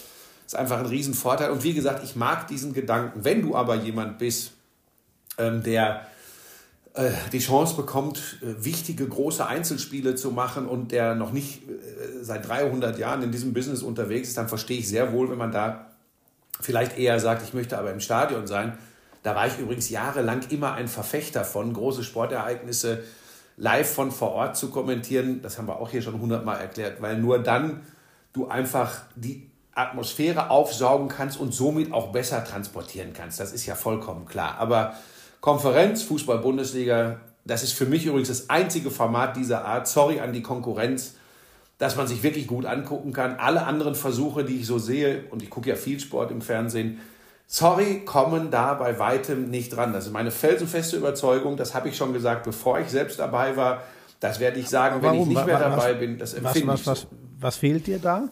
[0.45, 1.51] Das ist einfach ein Riesenvorteil.
[1.51, 3.25] Und wie gesagt, ich mag diesen Gedanken.
[3.25, 4.53] Wenn du aber jemand bist,
[5.37, 6.07] ähm, der
[7.33, 12.49] die Chance bekommt, äh, wichtige große Einzelspiele zu machen und der noch nicht äh, seit
[12.49, 15.87] 300 Jahren in diesem Business unterwegs ist, dann verstehe ich sehr wohl, wenn man da
[16.61, 18.77] vielleicht eher sagt, ich möchte aber im Stadion sein.
[19.23, 23.05] Da war ich übrigens jahrelang immer ein Verfechter von, große Sportereignisse
[23.57, 25.43] live von vor Ort zu kommentieren.
[25.43, 27.83] Das haben wir auch hier schon hundertmal erklärt, weil nur dann
[28.33, 33.39] du einfach die Atmosphäre aufsaugen kannst und somit auch besser transportieren kannst.
[33.39, 34.57] Das ist ja vollkommen klar.
[34.59, 34.95] Aber
[35.41, 39.89] Konferenz, Fußball-Bundesliga, das ist für mich übrigens das einzige Format dieser Art.
[39.89, 41.15] Sorry an die Konkurrenz
[41.81, 43.37] dass man sich wirklich gut angucken kann.
[43.39, 47.01] Alle anderen Versuche, die ich so sehe, und ich gucke ja viel Sport im Fernsehen,
[47.47, 49.95] sorry, kommen da bei weitem nicht dran.
[49.95, 51.57] Das ist meine felsenfeste Überzeugung.
[51.57, 53.83] Das habe ich schon gesagt, bevor ich selbst dabei war.
[54.21, 56.19] Das werde ich sagen, wenn ich nicht mehr dabei was- bin.
[56.19, 56.91] Das was, empfinde was, ich so.
[56.91, 57.07] was,
[57.41, 58.29] was fehlt dir da?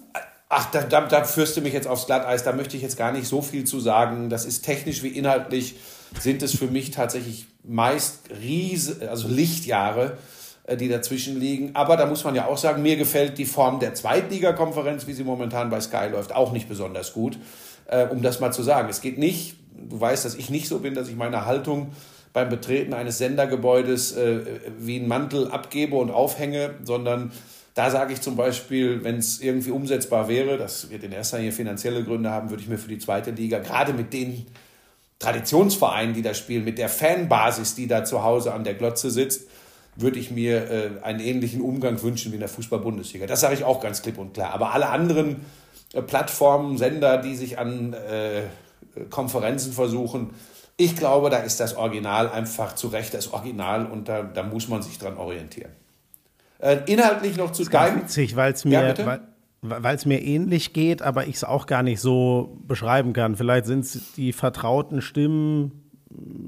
[0.50, 2.44] Ach, da, da, da führst du mich jetzt aufs Glatteis.
[2.44, 4.28] Da möchte ich jetzt gar nicht so viel zu sagen.
[4.28, 5.76] Das ist technisch wie inhaltlich
[6.20, 10.18] sind es für mich tatsächlich meist Riese, also Lichtjahre,
[10.64, 11.70] äh, die dazwischen liegen.
[11.74, 15.24] Aber da muss man ja auch sagen, mir gefällt die Form der Zweitligakonferenz, wie sie
[15.24, 17.38] momentan bei Sky läuft, auch nicht besonders gut.
[17.88, 18.88] Äh, um das mal zu sagen.
[18.90, 21.92] Es geht nicht, du weißt, dass ich nicht so bin, dass ich meine Haltung
[22.34, 24.40] beim Betreten eines Sendergebäudes äh,
[24.78, 27.32] wie einen Mantel abgebe und aufhänge, sondern
[27.74, 31.52] da sage ich zum Beispiel, wenn es irgendwie umsetzbar wäre, das wird in erster Linie
[31.52, 34.44] finanzielle Gründe haben, würde ich mir für die zweite Liga, gerade mit den
[35.18, 39.48] Traditionsvereinen, die da spielen, mit der Fanbasis, die da zu Hause an der Glotze sitzt,
[39.96, 43.26] würde ich mir äh, einen ähnlichen Umgang wünschen wie in der Fußball-Bundesliga.
[43.26, 44.52] Das sage ich auch ganz klipp und klar.
[44.52, 45.44] Aber alle anderen
[45.92, 48.42] äh, Plattformen, Sender, die sich an äh,
[49.10, 50.30] Konferenzen versuchen,
[50.76, 54.68] ich glaube, da ist das Original einfach zu Recht das Original und da, da muss
[54.68, 55.72] man sich dran orientieren.
[56.60, 58.02] Äh, inhaltlich noch zu deinem.
[58.02, 59.20] Witzig, weil es Ja, mir, bitte?
[59.62, 63.36] Weil, es mir ähnlich geht, aber ich es auch gar nicht so beschreiben kann.
[63.36, 65.84] Vielleicht sind es die vertrauten Stimmen.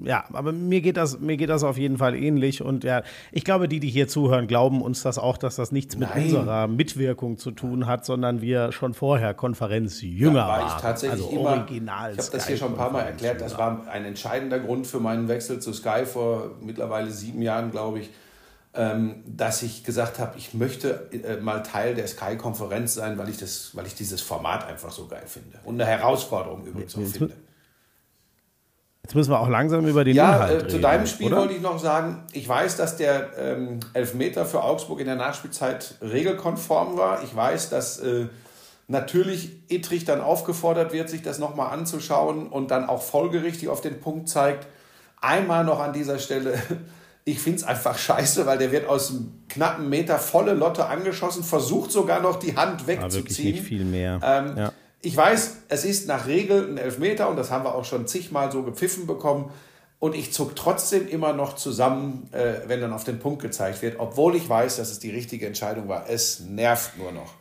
[0.05, 2.63] Ja, aber mir geht das, mir geht das auf jeden Fall ähnlich.
[2.63, 5.97] Und ja, ich glaube, die, die hier zuhören, glauben uns das auch, dass das nichts
[5.97, 6.25] mit Nein.
[6.25, 10.81] unserer Mitwirkung zu tun hat, sondern wir schon vorher Konferenz jünger war ich waren.
[10.81, 11.51] tatsächlich also immer.
[11.51, 12.13] original.
[12.13, 13.41] Ich habe das hier schon ein paar Mal erklärt.
[13.41, 18.01] Das war ein entscheidender Grund für meinen Wechsel zu Sky vor mittlerweile sieben Jahren, glaube
[18.01, 18.11] ich,
[18.73, 23.75] dass ich gesagt habe, ich möchte äh, mal Teil der Sky-Konferenz sein, weil ich, das,
[23.75, 25.59] weil ich dieses Format einfach so geil finde.
[25.65, 27.35] Und eine Herausforderung übrigens auch finde.
[29.03, 31.39] Jetzt müssen wir auch langsam über den Ja, Inhalt äh, zu reden, deinem Spiel oder?
[31.39, 35.97] wollte ich noch sagen, ich weiß, dass der ähm, Elfmeter für Augsburg in der Nachspielzeit
[36.01, 37.25] regelkonform war.
[37.25, 38.27] Ich weiß, dass äh,
[38.87, 44.01] natürlich Ittrich dann aufgefordert wird, sich das nochmal anzuschauen und dann auch folgerichtig auf den
[44.01, 44.69] Punkt zeigt.
[45.21, 46.57] Einmal noch an dieser Stelle,
[47.25, 51.45] ich finde es einfach scheiße, weil der wird aus einem knappen Meter volle Lotte angeschossen,
[51.45, 53.53] versucht sogar noch die Hand Ah, wirklich wegzuziehen.
[53.55, 54.21] nicht viel mehr.
[54.23, 54.73] Ähm, ja.
[55.03, 58.51] Ich weiß, es ist nach Regel ein Elfmeter und das haben wir auch schon zigmal
[58.53, 59.51] so gepfiffen bekommen.
[59.99, 64.01] Und ich zuck trotzdem immer noch zusammen, äh, wenn dann auf den Punkt gezeigt wird,
[64.01, 66.09] obwohl ich weiß, dass es die richtige Entscheidung war.
[66.09, 67.35] Es nervt nur noch.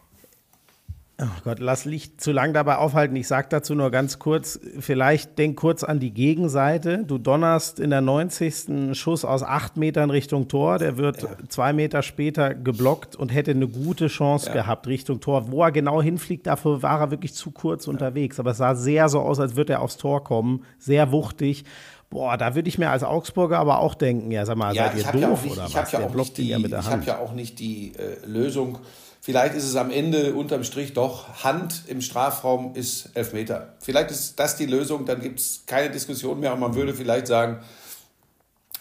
[1.21, 3.13] Oh Gott, lass Licht zu lang dabei aufhalten.
[3.17, 7.03] Ich sage dazu nur ganz kurz, vielleicht denk kurz an die Gegenseite.
[7.05, 8.97] Du donnerst in der 90.
[8.97, 10.77] Schuss aus acht Metern Richtung Tor.
[10.79, 15.51] Der wird zwei Meter später geblockt und hätte eine gute Chance gehabt Richtung Tor.
[15.51, 18.39] Wo er genau hinfliegt, dafür war er wirklich zu kurz unterwegs.
[18.39, 20.63] Aber es sah sehr so aus, als würde er aufs Tor kommen.
[20.77, 21.65] Sehr wuchtig.
[22.09, 24.93] Boah, da würde ich mir als Augsburger aber auch denken, ja, sag mal, Ja, seid
[24.95, 25.93] ich ihr habe doof ja nicht, oder ich was?
[25.93, 28.79] hab ja auch nicht ihn die, ja ich habe ja auch nicht die äh, Lösung.
[29.21, 33.73] Vielleicht ist es am Ende unterm Strich doch Hand im Strafraum ist Elfmeter.
[33.79, 37.27] Vielleicht ist das die Lösung, dann gibt es keine Diskussion mehr und man würde vielleicht
[37.27, 37.59] sagen,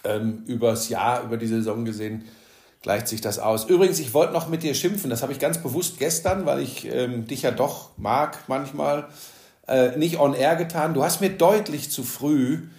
[0.05, 2.23] ähm, übers Jahr, über die Saison gesehen,
[2.81, 3.65] gleicht sich das aus.
[3.65, 6.85] Übrigens, ich wollte noch mit dir schimpfen, das habe ich ganz bewusst gestern, weil ich
[6.85, 9.07] ähm, dich ja doch mag manchmal,
[9.67, 10.93] äh, nicht on air getan.
[10.93, 12.69] Du hast mir deutlich zu früh,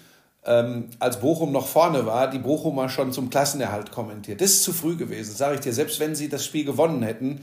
[0.44, 4.40] ähm, als Bochum noch vorne war, die Bochumer schon zum Klassenerhalt kommentiert.
[4.40, 7.42] Das ist zu früh gewesen, sage ich dir, selbst wenn sie das Spiel gewonnen hätten.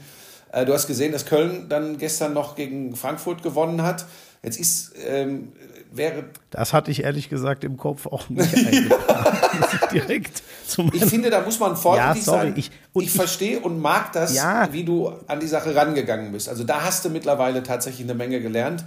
[0.52, 4.06] Äh, du hast gesehen, dass Köln dann gestern noch gegen Frankfurt gewonnen hat.
[4.42, 5.52] Jetzt ist, ähm,
[5.92, 9.92] wäre Das hatte ich ehrlich gesagt im Kopf auch nicht eingeplant.
[9.92, 12.54] Direkt zu Ich finde, da muss man vorsichtig Ja, sorry, sein.
[12.56, 14.68] ich- Ich, ich- verstehe und mag das, Ja.
[14.72, 16.48] wie du an die Sache rangegangen bist.
[16.48, 18.84] Also da hast du mittlerweile tatsächlich eine Menge gelernt.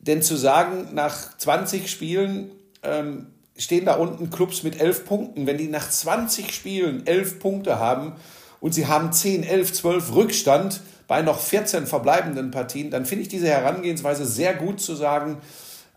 [0.00, 2.50] Denn zu sagen, nach 20 Spielen
[2.82, 7.78] ähm, stehen da unten Clubs mit 11 Punkten, wenn die nach 20 Spielen 11 Punkte
[7.78, 8.12] haben
[8.60, 13.28] und sie haben 10, 11, 12 Rückstand bei noch 14 verbleibenden Partien, dann finde ich
[13.28, 15.38] diese Herangehensweise sehr gut zu sagen,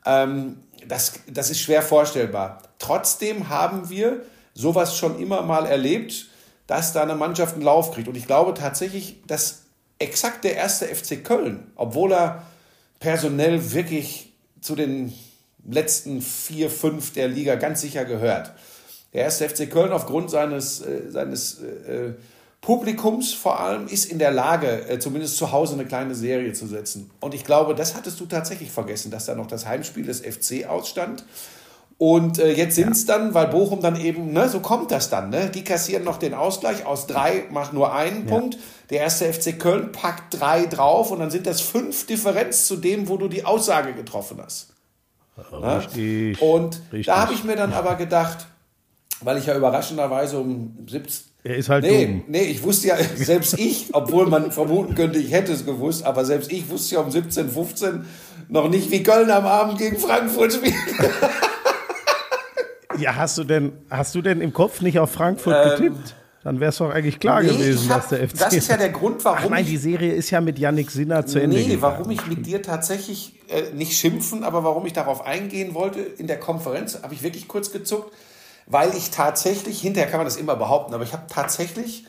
[0.06, 2.62] ähm, das, das ist schwer vorstellbar.
[2.78, 4.22] Trotzdem haben wir
[4.54, 6.28] sowas schon immer mal erlebt,
[6.68, 8.08] dass da eine Mannschaft einen Lauf kriegt.
[8.08, 9.64] Und ich glaube tatsächlich, dass
[9.98, 12.44] exakt der erste FC Köln, obwohl er
[13.00, 15.14] personell wirklich zu den
[15.68, 18.54] letzten vier, fünf der Liga ganz sicher gehört.
[19.14, 22.14] Der erste FC Köln aufgrund seines, äh, seines äh,
[22.62, 26.68] Publikums vor allem ist in der Lage, äh, zumindest zu Hause eine kleine Serie zu
[26.68, 27.10] setzen.
[27.20, 30.68] Und ich glaube, das hattest du tatsächlich vergessen, dass da noch das Heimspiel des FC
[30.68, 31.24] ausstand.
[31.98, 35.30] Und äh, jetzt sind es dann, weil Bochum dann eben, ne, so kommt das dann,
[35.30, 35.50] ne?
[35.50, 38.58] Die kassieren noch den Ausgleich, aus drei macht nur einen Punkt.
[38.90, 43.10] Der erste FC Köln packt drei drauf und dann sind das fünf Differenz zu dem,
[43.10, 44.70] wo du die Aussage getroffen hast.
[45.52, 45.78] Ne?
[45.78, 46.42] Richtig.
[46.42, 47.06] Und Richtig.
[47.08, 48.48] da habe ich mir dann aber gedacht,
[49.22, 52.24] weil ich ja überraschenderweise um 17, Er ist halt Nee, dumm.
[52.28, 56.26] nee, ich wusste ja, selbst ich, obwohl man vermuten könnte, ich hätte es gewusst, aber
[56.26, 58.06] selbst ich wusste ja um 17, 15
[58.50, 60.74] noch nicht, wie Köln am Abend gegen Frankfurt spielt.
[62.98, 66.16] Ja, hast du denn, hast du denn im Kopf nicht auf Frankfurt getippt?
[66.44, 68.38] Dann wäre es doch eigentlich klar Nee, gewesen, hab- dass der FC.
[68.40, 71.26] das ist ja der Grund, warum Ach ich- die Serie ist ja mit Yannick Sinner
[71.26, 71.82] zu Ende Nee, gegangen.
[71.82, 76.28] warum ich mit dir tatsächlich äh, nicht schimpfen, aber warum ich darauf eingehen wollte, in
[76.28, 78.14] der Konferenz habe ich wirklich kurz gezuckt,
[78.68, 82.06] weil ich tatsächlich, hinterher kann man das immer behaupten, aber ich habe tatsächlich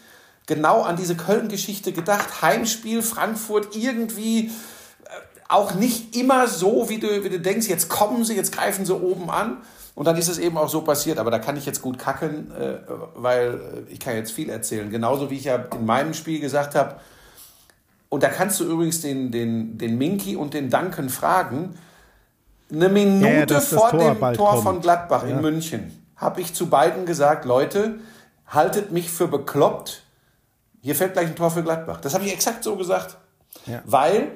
[0.47, 2.43] genau an diese Köln-Geschichte gedacht.
[2.43, 4.51] Heimspiel, Frankfurt, irgendwie äh,
[5.49, 8.95] auch nicht immer so, wie du, wie du denkst, jetzt kommen sie, jetzt greifen sie
[8.95, 9.57] oben an.
[10.01, 11.19] Und dann ist es eben auch so passiert.
[11.19, 12.79] Aber da kann ich jetzt gut kacken, äh,
[13.17, 14.89] weil ich kann jetzt viel erzählen.
[14.89, 16.97] Genauso wie ich ja in meinem Spiel gesagt habe,
[18.09, 21.75] und da kannst du übrigens den, den, den Minky und den Duncan fragen.
[22.73, 24.63] Eine Minute Ja, vor Tor dem Tor kommt.
[24.63, 25.35] von Gladbach Ja.
[25.37, 27.97] in München habe ich zu beiden gesagt, Leute,
[28.47, 30.03] haltet mich für bekloppt.
[30.81, 32.01] Hier fällt gleich ein Tor für Gladbach.
[32.01, 33.19] Das habe ich exakt so gesagt.
[33.85, 34.29] Weil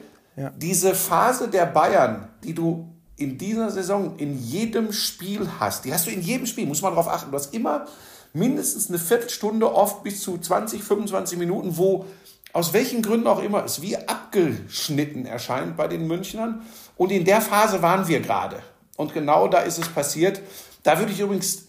[0.58, 6.06] diese Phase der Bayern, die du in dieser Saison in jedem Spiel hast, die hast
[6.06, 7.30] du in jedem Spiel, muss man darauf achten.
[7.30, 7.86] Du hast immer
[8.32, 12.06] mindestens eine Viertelstunde, oft bis zu 20, 25 Minuten, wo
[12.52, 16.62] aus welchen Gründen auch immer es wie abgeschnitten erscheint bei den Münchnern.
[16.96, 18.62] Und in der Phase waren wir gerade.
[18.96, 20.40] Und genau da ist es passiert.
[20.82, 21.66] Da würde ich übrigens,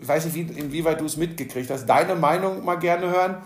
[0.00, 3.36] ich weiß nicht, wie, inwieweit du es mitgekriegt hast, deine Meinung mal gerne hören.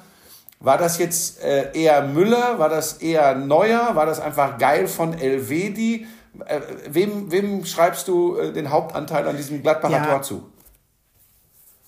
[0.60, 2.58] War das jetzt äh, eher Müller?
[2.58, 3.94] War das eher Neuer?
[3.94, 6.06] War das einfach geil von Elvedi?
[6.46, 10.04] Äh, wem, wem schreibst du äh, den Hauptanteil an diesem Gladbacher Ja.
[10.04, 10.42] Tor zu?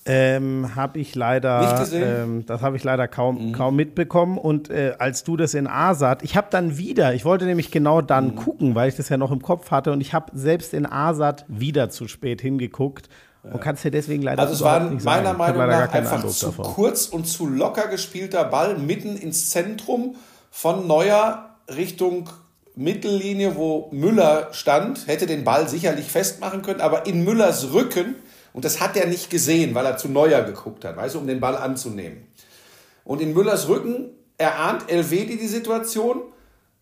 [0.06, 1.92] Ähm, habe ich leider, Nicht?
[1.92, 2.02] Mhm.
[2.02, 4.38] ähm, das habe ich leider kaum, kaum mitbekommen.
[4.38, 8.00] Und äh, als du das in Asat, ich habe dann wieder, ich wollte nämlich genau
[8.00, 8.36] dann Mhm.
[8.36, 11.44] gucken, weil ich das ja noch im Kopf hatte, und ich habe selbst in Asat
[11.48, 13.10] wieder zu spät hingeguckt
[13.42, 15.04] und kannst dir deswegen leider Also es war nicht sagen.
[15.04, 16.64] meiner Ich hab Meinung leider gar nach keinen einfach Eindruck zu davon.
[16.64, 20.16] kurz und zu locker gespielter Ball mitten ins Zentrum
[20.50, 22.28] von Neuer Richtung
[22.76, 28.16] Mittellinie, wo Müller stand, hätte den Ball sicherlich festmachen können, aber in Müllers Rücken,
[28.52, 31.26] und das hat er nicht gesehen, weil er zu Neuer geguckt hat, weißt du, um
[31.26, 32.26] den Ball anzunehmen.
[33.04, 36.22] Und in Müllers Rücken erahnt Elvedi die Situation,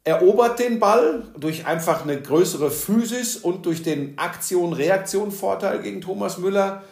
[0.05, 6.83] erobert den Ball durch einfach eine größere Physis und durch den Aktion-Reaktion-Vorteil gegen Thomas Müller.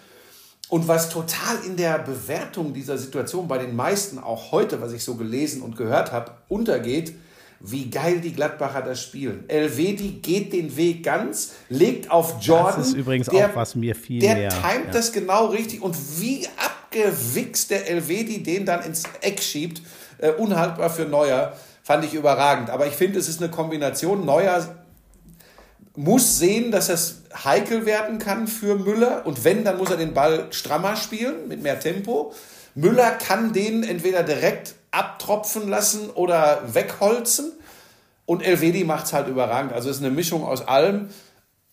[0.68, 5.04] Und was total in der Bewertung dieser Situation bei den meisten, auch heute, was ich
[5.04, 7.14] so gelesen und gehört habe, untergeht,
[7.60, 9.44] wie geil die Gladbacher das spielen.
[9.48, 12.80] Elvedi geht den Weg ganz, legt auf Jordan.
[12.80, 14.92] ist übrigens der, auch, was mir viel Der mehr- timet ja.
[14.92, 19.82] das genau richtig und wie abgewichst der Elvedi den dann ins Eck schiebt,
[20.18, 22.70] äh, unhaltbar für Neuer, fand ich überragend.
[22.70, 24.24] Aber ich finde, es ist eine Kombination.
[24.26, 24.76] Neuer
[25.94, 29.24] muss sehen, dass es heikel werden kann für Müller.
[29.24, 32.32] Und wenn, dann muss er den Ball strammer spielen, mit mehr Tempo.
[32.74, 37.52] Müller kann den entweder direkt abtropfen lassen oder wegholzen.
[38.24, 39.72] Und Elvedi macht es halt überragend.
[39.72, 41.10] Also es ist eine Mischung aus allem.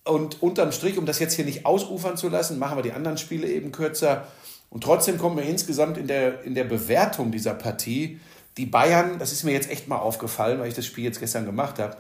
[0.03, 3.17] Und unterm Strich, um das jetzt hier nicht ausufern zu lassen, machen wir die anderen
[3.17, 4.27] Spiele eben kürzer.
[4.69, 8.19] Und trotzdem kommen wir insgesamt in der, in der Bewertung dieser Partie,
[8.57, 11.45] die Bayern, das ist mir jetzt echt mal aufgefallen, weil ich das Spiel jetzt gestern
[11.45, 11.97] gemacht habe,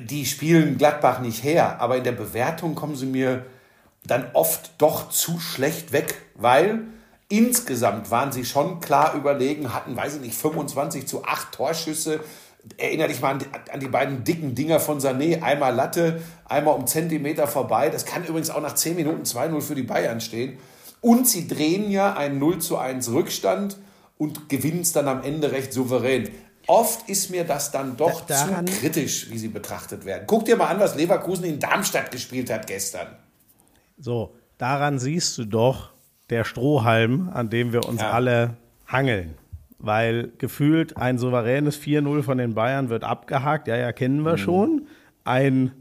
[0.00, 3.46] die spielen Gladbach nicht her, aber in der Bewertung kommen sie mir
[4.04, 6.82] dann oft doch zu schlecht weg, weil
[7.30, 12.20] insgesamt waren sie schon klar überlegen, hatten, weiß ich nicht, 25 zu 8 Torschüsse.
[12.76, 16.74] Erinnere dich mal an die, an die beiden dicken Dinger von Sané, einmal Latte, einmal
[16.74, 17.88] um Zentimeter vorbei.
[17.88, 20.58] Das kann übrigens auch nach 10 Minuten 2-0 für die Bayern stehen.
[21.00, 23.78] Und sie drehen ja einen 0 zu 1 Rückstand
[24.18, 26.28] und gewinnen es dann am Ende recht souverän.
[26.66, 30.24] Oft ist mir das dann doch Da- zu kritisch, wie sie betrachtet werden.
[30.26, 33.06] Guck dir mal an, was Leverkusen in Darmstadt gespielt hat gestern.
[33.98, 35.90] So, daran siehst du doch
[36.30, 38.10] der Strohhalm, an dem wir uns Ja.
[38.10, 39.34] alle hangeln.
[39.78, 43.66] Weil gefühlt ein souveränes 4-0 von den Bayern wird abgehakt.
[43.68, 44.24] Ja, ja, kennen Mhm.
[44.24, 44.82] wir schon.
[45.24, 45.72] Ein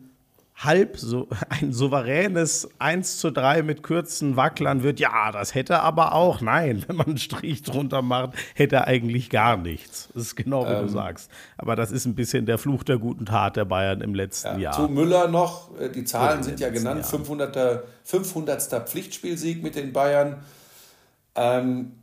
[0.59, 6.13] halb so, ein souveränes 1 zu 3 mit kurzen Wacklern wird, ja, das hätte aber
[6.13, 10.09] auch, nein, wenn man einen Strich drunter macht, hätte eigentlich gar nichts.
[10.13, 10.87] Das ist genau wie Ähm.
[10.87, 11.31] du sagst.
[11.57, 14.73] Aber das ist ein bisschen der Fluch der guten Tat der Bayern im letzten Jahr.
[14.73, 17.25] Zu Müller noch, äh, die Zahlen in sind ja genannt, Jahren.
[17.25, 17.83] 500.
[18.03, 18.89] 500.
[18.89, 20.43] Pflichtspielsieg mit den Bayern.
[21.35, 21.93] Ähm,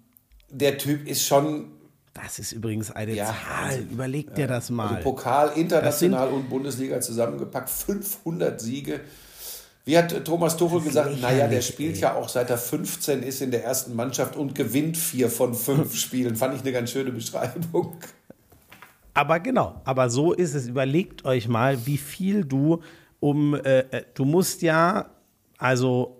[0.49, 1.76] der Typ ist schon
[2.23, 3.35] Das ist übrigens eine Ja, Zahl.
[3.71, 3.91] Wahnsinn.
[3.91, 4.89] Überleg dir das mal.
[4.97, 9.01] also Pokal, international und Bundesliga zusammengepackt, 500 Siege.
[9.85, 13.41] Wie hat äh, Thomas Tuchel gesagt, naja, der spielt ja auch seit er 15 ist
[13.43, 16.37] in der ersten Mannschaft und gewinnt vier von fünf Spielen.
[16.37, 17.97] Fand ich eine ganz schöne Beschreibung.
[19.15, 20.67] Aber genau, aber so ist es.
[20.67, 22.81] Überlegt euch mal, wie viel du
[23.21, 25.11] um, äh, äh, du musst ja
[25.59, 26.16] also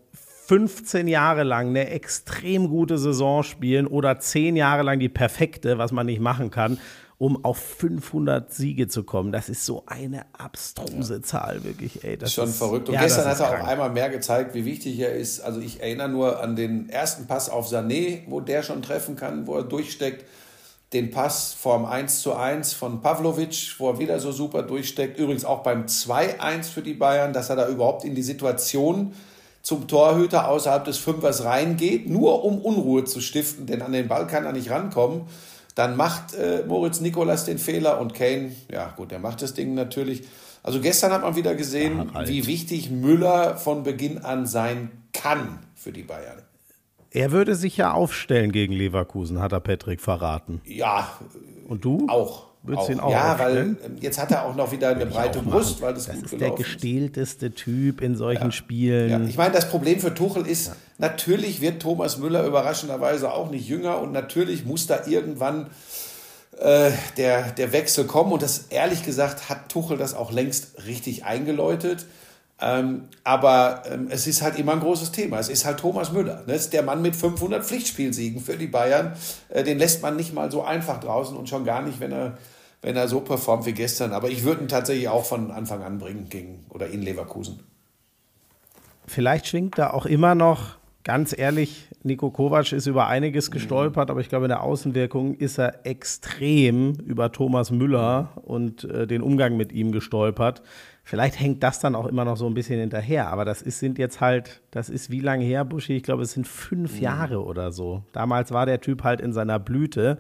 [0.47, 5.91] 15 Jahre lang eine extrem gute Saison spielen oder 10 Jahre lang die perfekte, was
[5.91, 6.79] man nicht machen kann,
[7.19, 9.33] um auf 500 Siege zu kommen.
[9.33, 12.05] Das ist so eine abstruse Zahl, wirklich.
[12.05, 12.89] Ey, das Schon ist, verrückt.
[12.89, 15.41] Und ja, gestern hat er auch einmal mehr gezeigt, wie wichtig er ist.
[15.41, 19.47] Also ich erinnere nur an den ersten Pass auf Sané, wo der schon treffen kann,
[19.49, 20.27] wo er durchsteckt.
[20.93, 25.19] Den Pass vorm 1 zu 1 von Pavlovic, wo er wieder so super durchsteckt.
[25.19, 29.13] Übrigens auch beim 2-1 für die Bayern, dass er da überhaupt in die Situation
[29.67, 34.29] zum Torhüter außerhalb des Fünfers reingeht, nur um Unruhe zu stiften, denn an den Ball
[34.29, 35.23] kann er nicht rankommen.
[35.75, 39.75] Dann macht äh, Moritz Nikolas den Fehler und Kane, ja gut, der macht das Ding
[39.75, 40.23] natürlich.
[40.63, 42.29] Also gestern hat man wieder gesehen, Ja, halt.
[42.29, 46.43] wie wichtig Müller von Beginn an sein kann für die Bayern.
[47.11, 50.61] Er würde sich ja aufstellen gegen Leverkusen, hat er Patrick verraten.
[50.65, 51.09] Ja,
[51.67, 52.07] Und du?
[52.09, 52.46] auch.
[52.67, 53.79] Würdest ihn auch ja, weil aufstellen?
[53.85, 56.33] ähm, jetzt hat er auch noch wieder eine breite Brust, weil das, Das gut ist
[56.33, 56.67] der gelaufen ist.
[56.73, 59.11] gestählteste Typ in solchen Spielen.
[59.11, 63.69] Ja, ich meine, das Problem für Tuchel ist, natürlich wird Thomas Müller überraschenderweise auch nicht
[63.69, 65.67] jünger und natürlich muss da irgendwann
[66.59, 68.33] äh, der, der Wechsel kommen.
[68.33, 72.07] Und das ehrlich gesagt hat Tuchel das auch längst richtig eingeläutet.
[72.59, 75.39] Ähm, aber ähm, es ist halt immer ein großes Thema.
[75.39, 76.37] Es ist halt Thomas Müller.
[76.47, 76.55] Ne?
[76.55, 79.13] Das ist der Mann mit 500 Pflichtspielsiegen für die Bayern.
[79.51, 82.39] Äh, den lässt man nicht mal so einfach draußen und schon gar nicht, wenn er,
[82.87, 84.13] wenn er so performt wie gestern.
[84.13, 87.59] Aber ich würde ihn tatsächlich auch von Anfang an bringen gegen oder in Leverkusen.
[89.09, 94.21] Vielleicht schwingt da auch immer noch, ganz ehrlich, Nico Kovac ist über einiges gestolpert, aber
[94.21, 99.57] ich glaube, in der Außenwirkung ist er extrem über Thomas Müller und äh, den Umgang
[99.57, 100.63] mit ihm gestolpert.
[101.03, 103.97] Vielleicht hängt das dann auch immer noch so ein bisschen hinterher, aber das ist, sind
[103.97, 105.97] jetzt halt, das ist wie lange her, Buschi?
[105.97, 108.03] Ich glaube, es sind fünf Jahre oder so.
[108.13, 110.19] Damals war der Typ halt in seiner Blüte.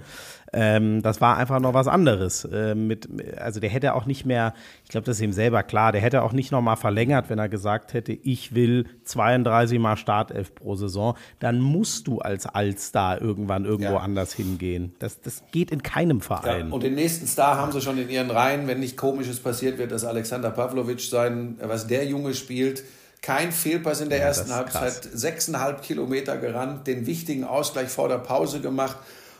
[0.58, 2.48] Ähm, das war einfach noch was anderes.
[2.50, 5.92] Ähm, mit, also der hätte auch nicht mehr, ich glaube, das ist ihm selber klar,
[5.92, 9.96] der hätte auch nicht noch mal verlängert, wenn er gesagt hätte, ich will 32 Mal
[9.98, 11.14] Startelf pro Saison.
[11.40, 13.98] Dann musst du als Allstar irgendwann irgendwo Ja.
[13.98, 14.94] anders hingehen.
[14.98, 16.72] Das, das geht in keinem Ja, Verein.
[16.72, 18.66] und den nächsten Star haben sie schon in ihren Reihen.
[18.66, 22.82] Wenn nicht Komisches passiert, wird das Alexander Pavlovic sein, was der Junge spielt.
[23.20, 24.74] Kein Fehlpass in der ersten ist krass.
[24.74, 28.96] Halbzeit, sechseinhalb Kilometer gerannt, den wichtigen Ausgleich vor der Pause gemacht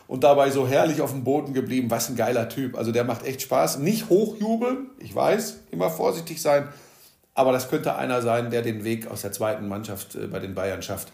[0.07, 1.89] und dabei so herrlich auf dem Boden geblieben.
[1.91, 2.77] Was ein geiler Typ.
[2.77, 3.79] Also der macht echt Spaß.
[3.79, 6.67] Nicht hochjubeln, ich weiß, immer vorsichtig sein.
[7.33, 10.55] Aber das könnte einer sein, der den Weg aus der zweiten Mannschaft äh, bei den
[10.55, 11.11] Bayern schafft.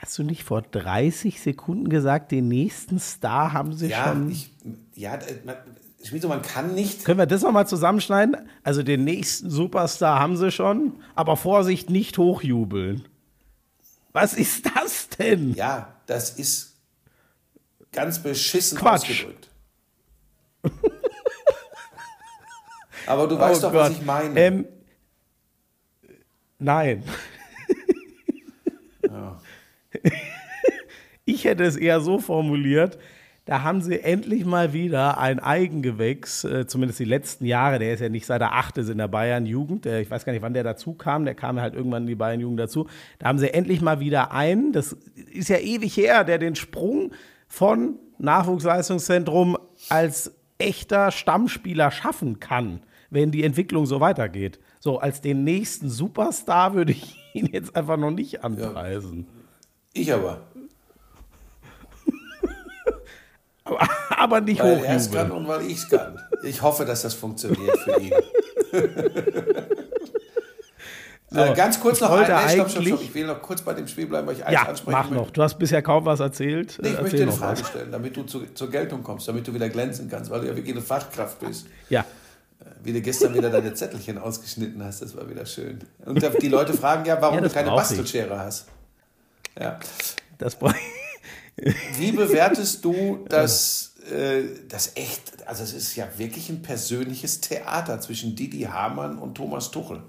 [0.00, 4.30] Hast du nicht vor 30 Sekunden gesagt, den nächsten Star haben sie Ja, schon?
[4.30, 4.50] ich,
[4.94, 5.56] ja, man,
[6.04, 8.36] Schmieso, man kann nicht Können wir das nochmal zusammenschneiden?
[8.62, 13.06] Also den nächsten Superstar haben sie schon, aber Vorsicht, nicht hochjubeln.
[14.12, 15.52] Was ist das denn?
[15.54, 16.75] Ja, das ist
[17.96, 19.10] ganz beschissen Quatsch.
[19.10, 19.48] ausgedrückt.
[23.06, 23.98] Aber du weißt Oh doch, was Gott.
[23.98, 24.38] ich meine.
[24.40, 24.66] Ähm,
[26.58, 27.02] Nein.
[31.28, 32.98] Ich hätte es eher so formuliert,
[33.46, 37.98] da haben sie endlich mal wieder ein Eigengewächs, äh, zumindest die letzten Jahre, der ist
[38.00, 40.54] ja nicht seit der Acht ist in der Bayern-Jugend, der- ich weiß gar nicht, wann
[40.54, 42.86] der dazu kam, der kam halt irgendwann in die Bayern-Jugend dazu.
[43.18, 44.96] Da haben sie endlich mal wieder einen, das
[45.32, 47.10] ist ja ewig her, der den Sprung
[47.48, 49.56] von Nachwuchsleistungszentrum
[49.88, 52.80] als echter Stammspieler schaffen kann,
[53.10, 54.58] wenn die Entwicklung so weitergeht.
[54.80, 59.26] So, als den nächsten Superstar würde ich ihn jetzt einfach noch nicht anpreisen.
[59.92, 60.40] Ich aber.
[63.64, 65.32] Aber, aber nicht Weil er es kann hochjubeln.
[65.32, 66.20] und weil ich es kann.
[66.44, 68.12] Ich hoffe, dass das funktioniert für ihn.
[71.34, 72.38] äh, ganz kurz ich noch ein, nee, stopp,
[72.70, 73.02] stopp, eigentlich- stopp.
[73.02, 75.24] Ich will noch kurz bei dem Spiel bleiben, weil ich eins Ja, ansprechen mach möchte.
[75.24, 75.30] noch.
[75.30, 76.78] Du hast bisher kaum was erzählt.
[76.80, 77.68] Nee, ich Äh, möchte Erzähl dir eine Frage was.
[77.68, 80.54] stellen, damit du zu, zur Geltung kommst, damit du wieder glänzen kannst, weil du ja
[80.56, 81.66] wirklich eine Fachkraft bist.
[81.90, 82.04] Ja,
[82.82, 85.80] Wie du gestern wieder deine Zettelchen ausgeschnitten hast, das war wieder schön.
[86.04, 87.88] Und die Leute fragen ja, warum Ja, du keine brauch ich.
[87.88, 88.66] Bastelschere hast.
[89.60, 89.78] Ja.
[90.38, 90.74] das brauche
[91.96, 98.00] Wie bewertest du das, äh, das echt, also es ist ja wirklich ein persönliches Theater
[98.00, 100.02] zwischen Didi Hamann und Thomas Tuchel.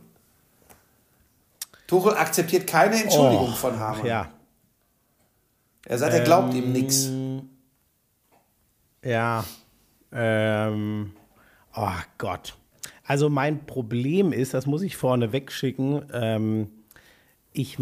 [1.87, 4.01] Tuchel akzeptiert keine Entschuldigung von Hamann.
[4.03, 4.31] Oh, Ja,
[5.85, 7.09] Er sagt, er glaubt ihm nichts.
[9.03, 9.43] ja.
[10.11, 11.11] Ähm,
[11.75, 12.55] oh Gott.
[13.03, 16.69] Also mein Problem ist, das muss ich vorne wegschicken, ähm,
[17.53, 17.77] ich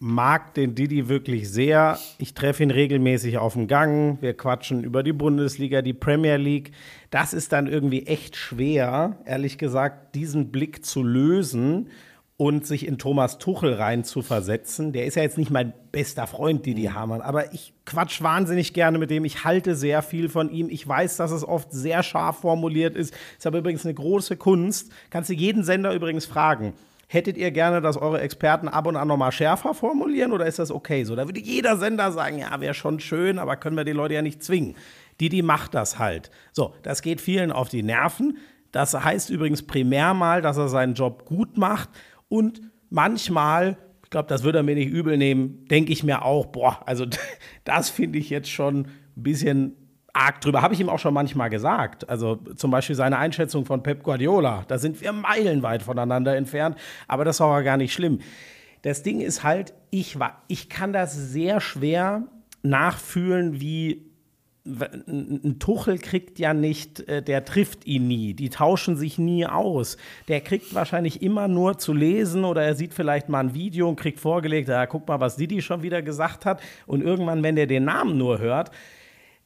[0.00, 1.98] mag den Didi wirklich sehr.
[2.18, 4.18] Ich treffe ihn regelmäßig auf dem Gang.
[4.22, 6.72] Wir quatschen über die Bundesliga, die Premier League.
[7.10, 11.90] Das ist dann irgendwie echt schwer, ehrlich gesagt, diesen Blick zu lösen
[12.38, 14.92] und sich in Thomas Tuchel rein zu versetzen.
[14.92, 18.98] Der ist ja jetzt nicht mein bester Freund, Didi Hamann, aber ich quatsch wahnsinnig gerne
[18.98, 19.24] mit dem.
[19.24, 20.68] Ich halte sehr viel von ihm.
[20.70, 23.12] Ich weiß, dass es oft sehr scharf formuliert ist.
[23.36, 24.92] Ist aber übrigens eine große Kunst.
[25.10, 26.74] Kannst du jeden Sender übrigens fragen.
[27.08, 30.70] Hättet ihr gerne, dass eure Experten ab und an nochmal schärfer formulieren oder ist das
[30.70, 31.16] okay so?
[31.16, 34.22] Da würde jeder Sender sagen, ja, wäre schon schön, aber können wir die Leute ja
[34.22, 34.76] nicht zwingen.
[35.20, 36.30] Didi macht das halt.
[36.52, 38.38] So, das geht vielen auf die Nerven.
[38.70, 41.88] Das heißt übrigens primär mal, dass er seinen Job gut macht
[42.28, 42.60] und
[42.90, 46.80] manchmal, ich glaube, das würde er mir nicht übel nehmen, denke ich mir auch, boah,
[46.86, 47.06] also
[47.64, 49.76] das finde ich jetzt schon ein bisschen
[50.12, 50.62] arg drüber.
[50.62, 52.08] Habe ich ihm auch schon manchmal gesagt.
[52.08, 54.64] Also zum Beispiel seine Einschätzung von Pep Guardiola.
[54.66, 56.76] Da sind wir meilenweit voneinander entfernt,
[57.06, 58.18] aber das war gar nicht schlimm.
[58.82, 62.24] Das Ding ist halt, ich, war, ich kann das sehr schwer
[62.62, 64.07] nachfühlen, wie
[65.06, 69.96] ein Tuchel kriegt ja nicht, äh, der trifft ihn nie, die tauschen sich nie aus.
[70.28, 73.96] Der kriegt wahrscheinlich immer nur zu lesen oder er sieht vielleicht mal ein Video und
[73.96, 76.60] kriegt vorgelegt, ja, guck mal, was Didi schon wieder gesagt hat.
[76.86, 78.70] Und irgendwann, wenn der den Namen nur hört,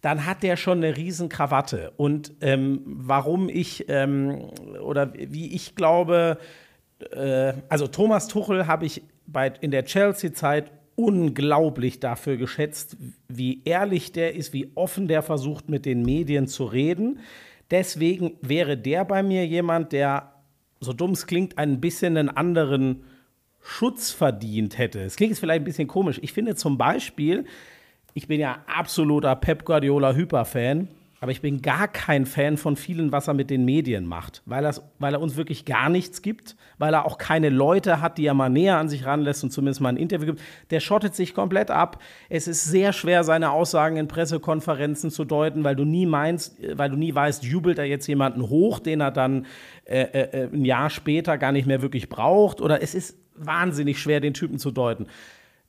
[0.00, 1.92] dann hat der schon eine riesen Krawatte.
[1.96, 4.50] Und ähm, warum ich ähm,
[4.82, 6.38] oder wie ich glaube,
[7.12, 12.96] äh, also Thomas Tuchel habe ich bei, in der Chelsea-Zeit unglaublich dafür geschätzt,
[13.28, 17.20] wie ehrlich der ist, wie offen der versucht, mit den Medien zu reden.
[17.70, 20.32] Deswegen wäre der bei mir jemand, der,
[20.80, 23.04] so dumm es klingt, ein bisschen einen anderen
[23.60, 25.00] Schutz verdient hätte.
[25.00, 26.18] Es klingt jetzt vielleicht ein bisschen komisch.
[26.22, 27.46] Ich finde zum Beispiel,
[28.14, 30.88] ich bin ja absoluter Pep Guardiola Hyperfan,
[31.22, 34.68] aber ich bin gar kein Fan von vielen, was er mit den Medien macht, weil,
[34.98, 38.34] weil er uns wirklich gar nichts gibt, weil er auch keine Leute hat, die er
[38.34, 40.40] mal näher an sich ranlässt und zumindest mal ein Interview gibt.
[40.72, 42.02] Der schottet sich komplett ab.
[42.28, 46.76] Es ist sehr schwer, seine Aussagen in Pressekonferenzen zu deuten, weil du nie meinst, äh,
[46.76, 49.46] weil du nie weißt, jubelt er jetzt jemanden hoch, den er dann
[49.84, 54.18] äh, äh, ein Jahr später gar nicht mehr wirklich braucht, oder es ist wahnsinnig schwer,
[54.18, 55.06] den Typen zu deuten.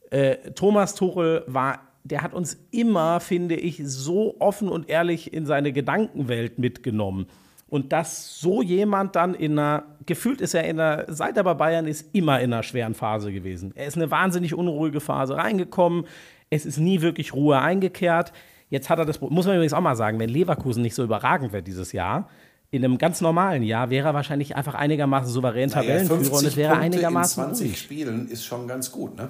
[0.10, 5.46] Äh, Thomas Tuchel war, der hat uns immer, finde ich, so offen und ehrlich in
[5.46, 7.28] seine Gedankenwelt mitgenommen.
[7.68, 11.56] Und dass so jemand dann in einer, gefühlt ist er in einer, seit er bei
[11.56, 13.72] Bayern ist, immer in einer schweren Phase gewesen.
[13.74, 16.06] Er ist in eine wahnsinnig unruhige Phase reingekommen.
[16.50, 18.32] Es ist nie wirklich Ruhe eingekehrt.
[18.70, 21.52] Jetzt hat er das, muss man übrigens auch mal sagen, wenn Leverkusen nicht so überragend
[21.52, 22.30] wäre dieses Jahr,
[22.70, 26.48] in einem ganz normalen Jahr wäre er wahrscheinlich einfach einigermaßen souverän Naja, Tabellenführer und 50
[26.48, 27.80] es wäre Punkte einigermaßen in 20 ruhig.
[27.80, 29.30] Spielen ist schon ganz gut, ne?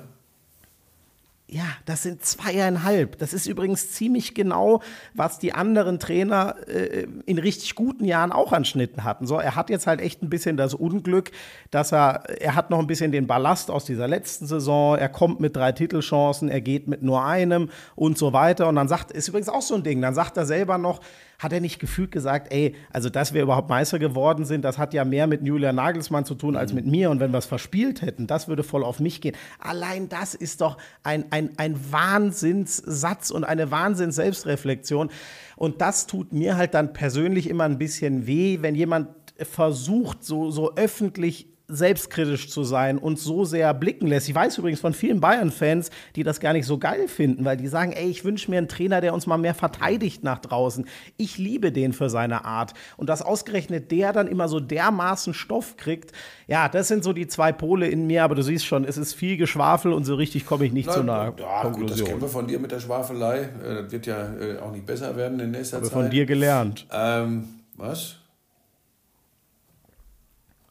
[1.54, 3.20] Ja, das sind zweieinhalb.
[3.20, 4.82] Das ist übrigens ziemlich genau,
[5.14, 9.28] was die anderen Trainer äh, in richtig guten Jahren auch an Schnitten hatten.
[9.28, 11.30] So, er hat jetzt halt echt ein bisschen das Unglück,
[11.70, 14.98] dass er, er hat noch ein bisschen den Ballast aus dieser letzten Saison.
[14.98, 18.68] Er kommt mit drei Titelchancen, er geht mit nur einem und so weiter.
[18.68, 21.02] Und dann sagt, ist übrigens auch so ein Ding, dann sagt er selber noch,
[21.44, 24.94] hat er nicht gefühlt gesagt, ey, also dass wir überhaupt Meister geworden sind, das hat
[24.94, 27.12] ja mehr mit Julian Nagelsmann zu tun als mit mir.
[27.12, 29.36] Und wenn wir es verspielt hätten, das würde voll auf mich gehen.
[29.60, 35.12] Allein das ist doch ein, ein, ein Wahnsinnssatz und eine Wahnsinns-Selbstreflexion.
[35.56, 40.52] Und das tut mir halt dann persönlich immer ein bisschen weh, wenn jemand versucht, so,
[40.52, 44.28] so öffentlich selbstkritisch zu sein und so sehr blicken lässt.
[44.28, 47.68] Ich weiß übrigens von vielen Bayern-Fans, die das gar nicht so geil finden, weil die
[47.68, 50.86] sagen, ey, ich wünsche mir einen Trainer, der uns mal mehr verteidigt nach draußen.
[51.18, 52.74] Ich liebe den für seine Art.
[52.98, 56.12] Und dass ausgerechnet der dann immer so dermaßen Stoff kriegt,
[56.48, 59.14] ja, das sind so die zwei Pole in mir, aber du siehst schon, es ist
[59.14, 62.08] viel Geschwafel und so richtig komme ich nicht zu einer ja, gut, das Konklusion.
[62.08, 63.40] kennen wir von dir mit der Schwafelei.
[63.64, 65.94] Äh, Das wird ja äh, auch nicht besser werden in nächster Habe Zeit.
[65.94, 66.86] von dir gelernt.
[66.92, 67.46] Ähm,
[67.76, 68.18] was?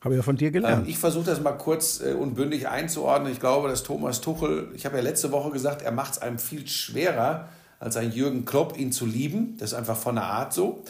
[0.05, 0.89] Habe ja von dir Ähm, gelernt.
[0.89, 3.33] ich versuche das mal kurz äh, und bündig einzuordnen.
[3.33, 6.39] Ich glaube, dass Thomas Tuchel, ich habe ja letzte Woche gesagt, er macht es einem
[6.39, 7.49] viel schwerer
[7.79, 9.57] als ein Jürgen Klopp, ihn zu lieben.
[9.59, 10.83] Das ist einfach von der Art so.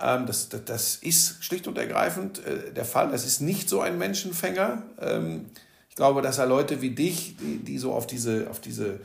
[0.00, 3.10] Ähm, das, das, das ist schlicht und ergreifend äh, der Fall.
[3.10, 4.82] Das ist nicht so ein Menschenfänger.
[5.00, 5.46] Ähm,
[5.88, 9.00] ich glaube, dass er Leute wie dich, die, die so auf diese, auf diese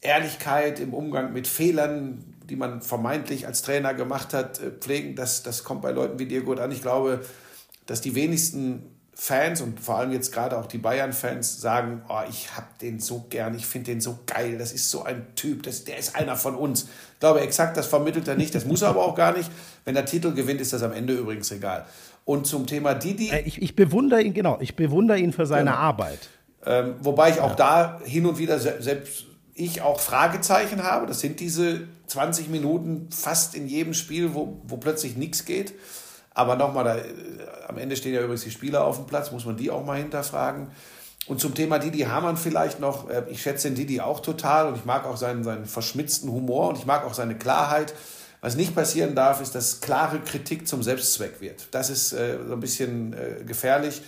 [0.00, 5.42] Ehrlichkeit im Umgang mit Fehlern, die man vermeintlich als Trainer gemacht hat, äh, pflegen, das,
[5.42, 6.70] das kommt bei Leuten wie dir gut an.
[6.70, 7.20] Ich glaube,
[7.86, 8.82] dass die wenigsten
[9.18, 13.24] Fans und vor allem jetzt gerade auch die Bayern-Fans sagen, oh, ich hab den so
[13.30, 16.36] gern, ich finde den so geil, das ist so ein Typ, das, der ist einer
[16.36, 16.82] von uns.
[17.14, 19.50] Ich glaube, exakt das vermittelt er nicht, das muss er aber auch gar nicht.
[19.86, 21.86] Wenn der Titel gewinnt, ist das am Ende übrigens egal.
[22.26, 25.70] Und zum Thema Didi, Äh, Ich, ich bewundere ihn, genau, ich bewundere ihn für seine
[25.70, 25.76] Genau.
[25.82, 26.28] Arbeit.
[26.66, 29.24] ähm, wobei ich auch da hin und wieder se- selbst
[29.54, 31.06] ich auch Fragezeichen habe.
[31.06, 35.72] Das sind diese 20 Minuten fast in jedem Spiel, wo, wo plötzlich nichts geht.
[36.36, 37.02] Aber nochmal, äh,
[37.66, 39.96] am Ende stehen ja übrigens die Spieler auf dem Platz, muss man die auch mal
[39.96, 40.68] hinterfragen.
[41.26, 44.76] Und zum Thema Didi Hamann vielleicht noch, äh, ich schätze den Didi auch total und
[44.76, 47.94] ich mag auch seinen, seinen verschmitzten Humor und ich mag auch seine Klarheit.
[48.42, 51.68] Was nicht passieren darf, ist, dass klare Kritik zum Selbstzweck wird.
[51.70, 54.02] Das ist äh, so ein bisschen äh, gefährlich.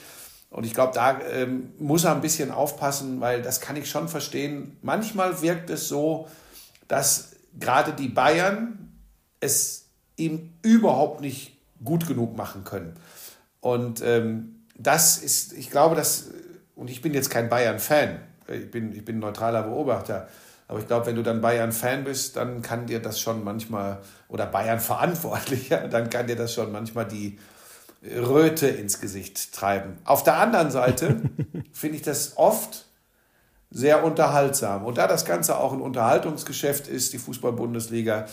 [0.51, 4.07] Und ich glaube, da ähm, muss er ein bisschen aufpassen, weil das kann ich schon
[4.07, 4.77] verstehen.
[4.83, 6.29] Manchmal wirkt es so,
[6.89, 8.99] dass gerade die Bayern
[9.41, 12.95] es ihm überhaupt nicht gut genug machen können.
[13.61, 16.31] Und ähm, das ist, ich glaube, dass,
[16.77, 20.29] und ich bin jetzt kein Bayern-Fan, ich bin, ich bin ein neutraler Beobachter,
[20.69, 23.99] aber ich glaube, wenn du dann Bayern-Fan bist, dann kann dir das schon manchmal,
[24.29, 27.39] oder Bayern-Verantwortlicher, dann kann dir das schon manchmal die
[28.03, 29.99] Röte ins Gesicht treiben.
[30.05, 31.23] Auf der anderen Seite
[31.73, 32.87] finde ich das oft
[33.71, 34.85] sehr unterhaltsam.
[34.85, 38.27] Und da das Ganze auch ein Unterhaltungsgeschäft ist, die Fußball-Bundesliga,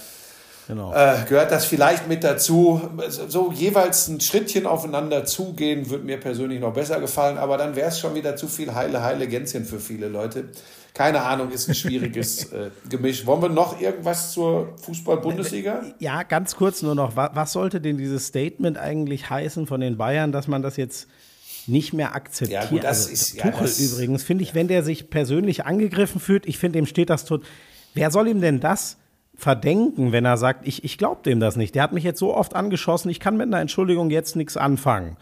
[0.68, 0.94] Genau.
[0.94, 2.82] äh, gehört das vielleicht mit dazu.
[3.28, 7.90] So jeweils ein Schrittchen aufeinander zugehen, würde mir persönlich noch besser gefallen, aber dann wäre
[7.90, 10.46] es schon wieder zu viel heile, heile Gänschen für viele Leute.
[10.96, 13.26] Keine Ahnung, ist ein schwieriges äh, Gemisch.
[13.26, 15.84] Wollen wir noch irgendwas zur Fußball-Bundesliga?
[16.00, 17.16] Ja, ganz kurz nur noch.
[17.16, 21.08] wa- Was sollte denn dieses Statement eigentlich heißen von den Bayern, dass man das jetzt
[21.68, 22.64] nicht mehr akzeptiert?
[22.64, 25.66] Ja, gut, das also, ist- ja, Tuchel das- übrigens, finde ich, wenn der sich persönlich
[25.66, 27.44] angegriffen fühlt, ich finde, dem steht das tot.
[27.94, 28.98] Wer soll ihm denn das
[29.38, 31.76] verdenken, wenn er sagt, ich, ich glaube dem das nicht?
[31.76, 35.18] Der hat mich jetzt so oft angeschossen, ich kann mit einer Entschuldigung jetzt nichts anfangen.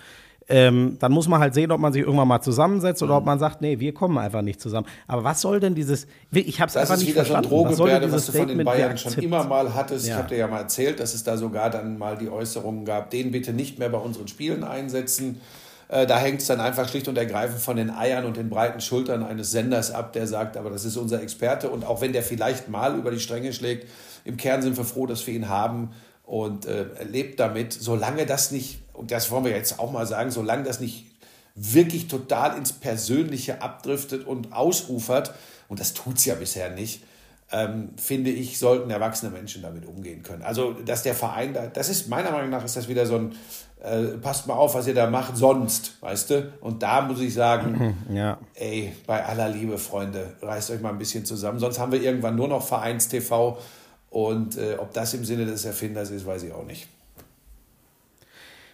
[0.50, 3.18] Ähm, dann muss man halt sehen, ob man sich irgendwann mal zusammensetzt oder Mhm.
[3.20, 4.88] ob man sagt, nee, wir kommen einfach nicht zusammen.
[5.08, 7.66] Aber was soll denn dieses, ich habe es einfach nicht wieder so verstanden.
[7.70, 10.04] Was soll denn Drohgebärde, was dieses du von den Bayern schon immer mal hattest.
[10.04, 10.18] Ich Ja.
[10.18, 13.32] habe dir ja mal erzählt, dass es da sogar dann mal die Äußerungen gab, den
[13.32, 15.40] bitte nicht mehr bei unseren Spielen einsetzen.
[15.94, 18.82] Äh, Da hängt es dann einfach schlicht und ergreifend von den Eiern und den breiten
[18.82, 21.70] Schultern eines Senders ab, der sagt, aber das ist unser Experte.
[21.70, 23.88] Und auch wenn der vielleicht mal über die Stränge schlägt,
[24.26, 25.92] im Kern sind wir froh, dass wir ihn haben
[26.26, 30.32] und äh, lebt damit, solange das nicht, und das wollen wir jetzt auch mal sagen,
[30.32, 31.06] solange das nicht
[31.54, 35.36] wirklich total ins Persönliche abdriftet und ausufert,
[35.70, 37.04] und das tut es ja bisher nicht,
[37.54, 40.42] ähm, finde ich, sollten erwachsene Menschen damit umgehen können.
[40.42, 43.36] Also, dass der Verein da, das ist meiner Meinung nach, ist das wieder so ein,
[43.84, 46.54] äh, passt mal auf, was ihr da macht, sonst, weißt du?
[46.62, 48.40] Und da muss ich sagen, Ja.
[48.56, 52.36] ey, bei aller Liebe, Freunde, reißt euch mal ein bisschen zusammen, sonst haben wir irgendwann
[52.36, 53.58] nur noch Vereins-TV
[54.10, 56.88] und äh, ob das im Sinne des Erfinders ist, weiß ich auch nicht.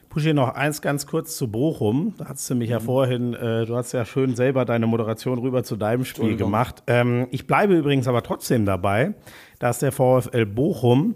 [0.10, 2.16] Puschi, noch eins ganz kurz zu Bochum.
[2.18, 5.64] Da hast du mich ja vorhin, äh, du hast ja schön selber deine Moderation rüber
[5.64, 6.82] zu deinem Spiel gemacht.
[6.88, 9.14] Ähm, ich bleibe übrigens aber trotzdem dabei,
[9.60, 11.16] dass der VfL Bochum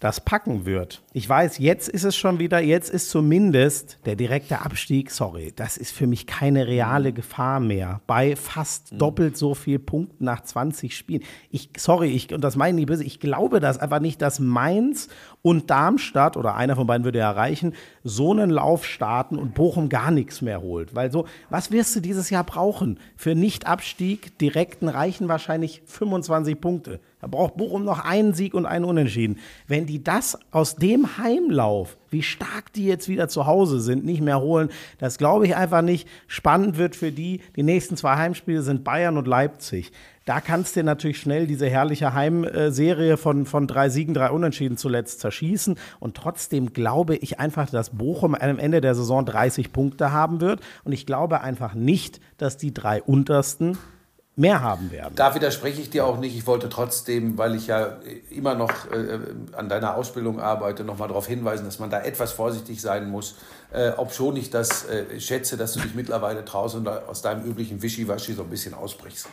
[0.00, 1.02] das packen wird.
[1.12, 5.76] Ich weiß, jetzt ist es schon wieder, jetzt ist zumindest der direkte Abstieg, sorry, das
[5.76, 8.00] ist für mich keine reale Gefahr mehr.
[8.06, 11.22] Bei fast doppelt so viel Punkten nach 20 Spielen.
[11.50, 14.38] Ich, sorry, ich, und das meine ich nicht böse, ich glaube das einfach nicht, dass
[14.38, 15.08] Mainz
[15.46, 17.72] und Darmstadt oder einer von beiden würde ja erreichen,
[18.02, 20.96] so einen Lauf starten und Bochum gar nichts mehr holt.
[20.96, 22.98] Weil so, was wirst du dieses Jahr brauchen?
[23.14, 26.98] Für Nicht-Abstieg, direkten reichen wahrscheinlich 25 Punkte.
[27.20, 29.38] Da braucht Bochum noch einen Sieg und einen Unentschieden.
[29.68, 34.22] Wenn die das aus dem Heimlauf, wie stark die jetzt wieder zu Hause sind, nicht
[34.22, 36.08] mehr holen, das glaube ich einfach nicht.
[36.26, 37.40] Spannend wird für die.
[37.54, 39.92] Die nächsten zwei Heimspiele sind Bayern und Leipzig.
[40.26, 45.20] Da kannst du natürlich schnell diese herrliche Heimserie von, von drei Siegen, drei Unentschieden zuletzt
[45.20, 45.78] zerschießen.
[46.00, 50.60] Und trotzdem glaube ich einfach, dass Bochum am Ende der Saison 30 Punkte haben wird.
[50.82, 53.78] Und ich glaube einfach nicht, dass die drei untersten
[54.34, 55.14] mehr haben werden.
[55.14, 56.36] Da widerspreche ich dir auch nicht.
[56.36, 57.98] Ich wollte trotzdem, weil ich ja
[58.28, 59.20] immer noch äh,
[59.52, 63.36] an deiner Ausbildung arbeite, nochmal darauf hinweisen, dass man da etwas vorsichtig sein muss.
[63.72, 67.44] Äh, ob schon ich das äh, schätze, dass du dich mittlerweile traust und aus deinem
[67.44, 69.28] üblichen Wischiwaschi so ein bisschen ausbrichst.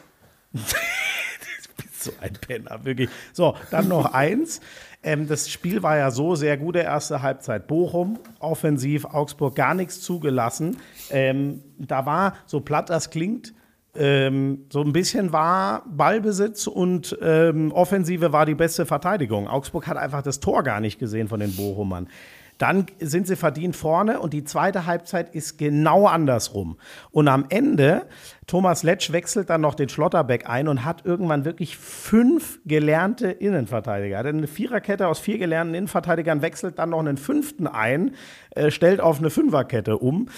[2.00, 3.10] so ein Penner, wirklich.
[3.34, 4.62] So, dann noch eins.
[5.04, 7.68] Ähm, das Spiel war ja so sehr gut, der erste Halbzeit.
[7.68, 10.78] Bochum, offensiv, Augsburg gar nichts zugelassen.
[11.10, 13.54] Ähm, da war, so platt das klingt,
[13.96, 19.48] ähm, so ein bisschen war Ballbesitz und ähm, Offensive war die beste Verteidigung.
[19.48, 22.08] Augsburg hat einfach das Tor gar nicht gesehen von den Bochumern.
[22.58, 26.78] Dann sind sie verdient vorne und die zweite Halbzeit ist genau andersrum.
[27.12, 28.06] Und am Ende,
[28.48, 34.18] Thomas Letsch wechselt dann noch den Schlotterbeck ein und hat irgendwann wirklich fünf gelernte Innenverteidiger.
[34.18, 38.12] Er eine Viererkette aus vier gelernten Innenverteidigern, wechselt dann noch einen fünften ein,
[38.52, 40.30] äh, stellt auf eine Fünferkette um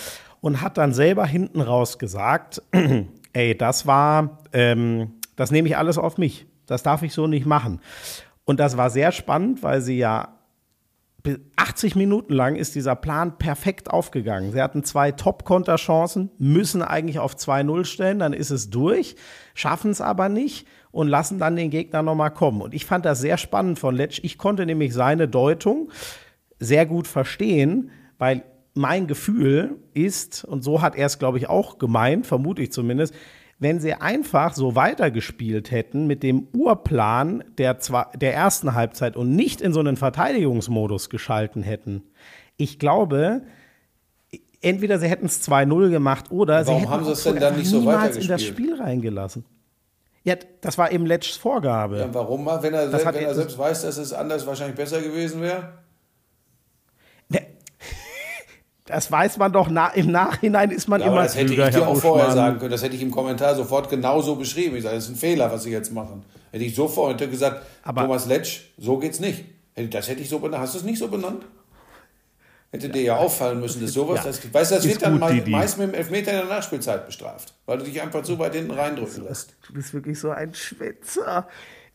[0.41, 2.61] und hat dann selber hinten raus gesagt,
[3.33, 6.47] ey, das war, ähm, das nehme ich alles auf mich.
[6.67, 7.79] Das darf ich so nicht machen.
[8.45, 10.34] Und das war sehr spannend, weil sie ja
[11.55, 14.51] 80 Minuten lang ist dieser Plan perfekt aufgegangen.
[14.51, 19.15] Sie hatten zwei Top-Konterchancen, müssen eigentlich auf 2-0 stellen, dann ist es durch,
[19.53, 22.61] schaffen es aber nicht und lassen dann den Gegner nochmal kommen.
[22.61, 24.19] Und ich fand das sehr spannend von Letsch.
[24.23, 25.91] Ich konnte nämlich seine Deutung
[26.59, 31.77] sehr gut verstehen, weil mein Gefühl ist, und so hat er es, glaube ich, auch
[31.77, 33.13] gemeint, vermute ich zumindest,
[33.57, 37.77] wenn sie einfach so weitergespielt hätten mit dem Urplan der,
[38.15, 42.03] der ersten Halbzeit und nicht in so einen Verteidigungsmodus geschalten hätten.
[42.57, 43.43] Ich glaube,
[44.61, 47.57] entweder sie hätten es 2-0 gemacht oder Warum sie hätten haben sie es denn dann
[47.57, 48.43] nicht so niemals in das?
[48.43, 49.45] Spiel reingelassen.
[50.23, 51.99] Ja, das war eben Letschs Vorgabe.
[51.99, 52.47] Ja, warum?
[52.47, 55.73] Wenn er, wenn er selbst weiß, dass es anders wahrscheinlich besser gewesen wäre?
[57.29, 57.45] Ne,
[58.85, 61.59] Das weiß man doch, na, im Nachhinein ist man Ja, immer aber das hätte ich
[61.59, 62.69] dir Herr auch vorher sagen können.
[62.71, 64.75] Das hätte ich im Kommentar sofort genauso beschrieben.
[64.75, 66.23] Ich sage, das ist ein Fehler, was Sie jetzt machen.
[66.51, 69.43] Hätte ich sofort hätte gesagt, Aber- Thomas Letsch, so geht's nicht.
[69.75, 70.61] Das hätte ich so benannt.
[70.61, 71.43] Hast du es nicht so benannt?
[72.71, 75.19] Hätte dir ja auffallen müssen, dass sowas, Ja, das, weißt du, das ist wird dann
[75.19, 78.53] gut, meist mit dem Elfmeter in der Nachspielzeit bestraft, weil du dich einfach zu weit
[78.53, 79.55] hinten reindrücken lässt.
[79.65, 81.47] Du bist wirklich so ein Schwätzer.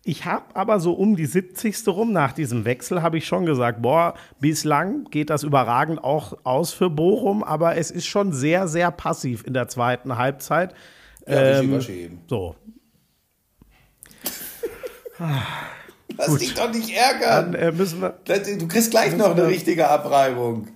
[0.03, 1.87] Ich habe aber so um die 70.
[1.89, 6.73] rum nach diesem Wechsel habe ich schon gesagt, boah, bislang geht das überragend auch aus
[6.73, 10.75] für Bochum, aber es ist schon sehr, sehr passiv in der zweiten Halbzeit.
[11.27, 12.21] Ja, Ähm, eben.
[12.29, 12.57] So,
[16.17, 17.53] Lass dich doch nicht ärgern.
[17.53, 20.69] dann äh, wir, Du kriegst gleich noch eine richtige Abreibung.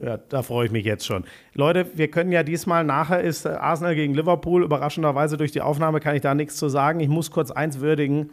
[0.00, 1.24] Ja, da freue ich mich jetzt schon.
[1.54, 6.00] Leute, wir können ja diesmal, nachher ist äh, Arsenal gegen Liverpool, überraschenderweise durch die Aufnahme
[6.00, 7.00] kann ich da nichts zu sagen.
[7.00, 8.30] Ich muss kurz eins würdigen.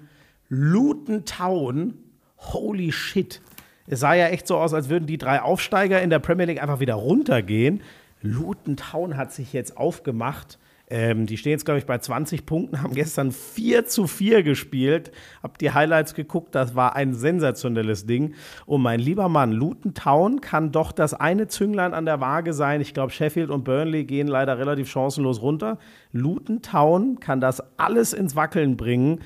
[0.49, 1.93] Luton Town,
[2.37, 3.41] holy shit.
[3.87, 6.61] Es sah ja echt so aus, als würden die drei Aufsteiger in der Premier League
[6.61, 7.81] einfach wieder runtergehen.
[8.21, 10.57] Luton Town hat sich jetzt aufgemacht.
[10.93, 15.13] Ähm, die stehen jetzt, glaube ich, bei 20 Punkten, haben gestern 4 zu 4 gespielt.
[15.41, 18.33] Hab die Highlights geguckt, das war ein sensationelles Ding.
[18.65, 22.81] Und mein lieber Mann, Luton Town kann doch das eine Zünglein an der Waage sein.
[22.81, 25.79] Ich glaube, Sheffield und Burnley gehen leider relativ chancenlos runter.
[26.11, 29.21] Luton Town kann das alles ins Wackeln bringen.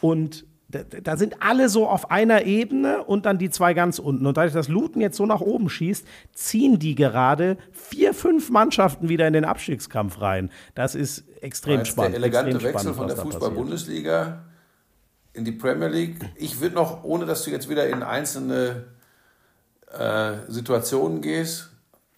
[0.00, 4.26] Und da, da sind alle so auf einer Ebene und dann die zwei ganz unten.
[4.26, 9.08] Und dadurch, dass Luton jetzt so nach oben schießt, ziehen die gerade vier, fünf Mannschaften
[9.08, 10.50] wieder in den Abstiegskampf rein.
[10.74, 12.14] Das ist extrem Jetzt spannend.
[12.14, 13.40] der elegante extrem Wechsel spannend, von der.
[13.40, 14.44] Fußball-Bundesliga
[15.32, 16.18] in die Premier League.
[16.36, 18.84] Ich würde noch, ohne dass du jetzt wieder in einzelne
[19.96, 21.70] äh, Situationen gehst,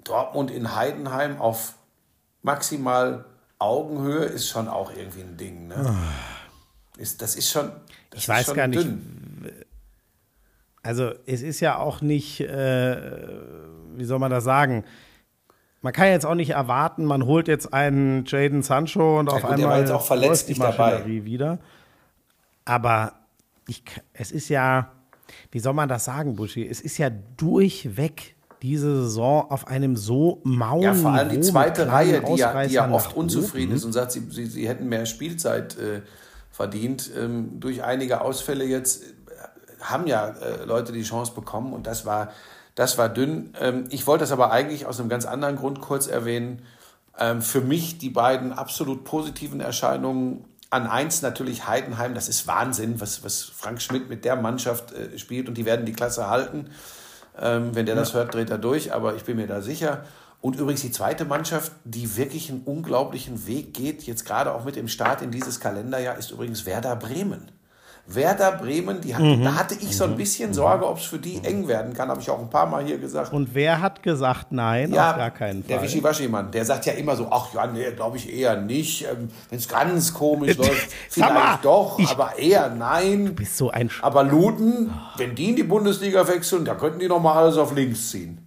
[0.02, 1.74] Dortmund in Heidenheim auf
[2.42, 3.26] maximal
[3.60, 5.68] Augenhöhe ist schon auch irgendwie ein Ding.
[5.68, 5.94] Ne?
[6.96, 7.70] Ist, das ist schon.
[8.10, 8.22] Das.
[8.22, 9.30] Ich weiß gar nicht, dünn.
[10.82, 12.96] Also es ist ja auch nicht, äh,
[13.96, 14.84] wie soll man das sagen?
[15.82, 19.42] Man kann jetzt auch nicht erwarten, man holt jetzt einen Jaden Sancho und auf gut,
[19.42, 21.06] der war einmal jetzt auch verletzt läuft die nicht dabei.
[21.06, 21.58] Wieder.
[22.64, 23.14] Aber
[23.66, 23.82] ich,
[24.12, 24.90] es ist ja,
[25.50, 26.66] wie soll man das sagen, Buschi?
[26.66, 31.90] Es ist ja durchweg diese Saison auf einem so mauen Ja, vor allem die zweite
[31.90, 35.06] Reihe, die ja, die ja oft unzufrieden ist und sagt, sie, sie, sie hätten mehr
[35.06, 36.02] Spielzeit äh,
[36.60, 37.10] verdient.
[37.16, 39.06] Ähm, durch einige Ausfälle jetzt äh,
[39.80, 42.32] haben ja äh, Leute die Chance bekommen und das war,
[42.74, 43.54] das war dünn.
[43.58, 46.60] Ähm, ich wollte das aber eigentlich aus einem ganz anderen Grund kurz erwähnen.
[47.18, 52.14] Ähm, für mich die beiden absolut positiven Erscheinungen an eins natürlich Heidenheim.
[52.14, 55.86] Das ist Wahnsinn, was, was Frank Schmidt mit der Mannschaft äh, spielt und die werden
[55.86, 56.68] die Klasse halten.
[57.40, 60.04] Ähm, wenn der das hört, dreht er durch, aber ich bin mir da sicher.
[60.40, 64.74] Und übrigens die zweite Mannschaft, die wirklich einen unglaublichen Weg geht, jetzt gerade auch mit
[64.76, 67.50] dem Start in dieses Kalenderjahr, ist übrigens Werder Bremen.
[68.06, 69.44] Werder Bremen, die hat, Mhm.
[69.44, 72.20] da hatte ich so ein bisschen Sorge, ob es für die eng werden kann, habe
[72.20, 73.32] ich auch ein paar Mal hier gesagt.
[73.32, 74.92] Und wer hat gesagt nein?
[74.92, 75.86] Ja, auf gar keinen der Fall.
[75.86, 79.04] Wischiwaschi-Mann, der sagt ja immer so, ach ja, nee, glaube ich eher nicht.
[79.04, 83.34] Ähm, Wenn es ganz komisch läuft, Sag mal, vielleicht doch, ich- aber eher nein.
[83.36, 87.06] bist so ein Sch Aber Luton, wenn die in die Bundesliga wechseln, da könnten die
[87.08, 88.39] noch mal alles auf links ziehen.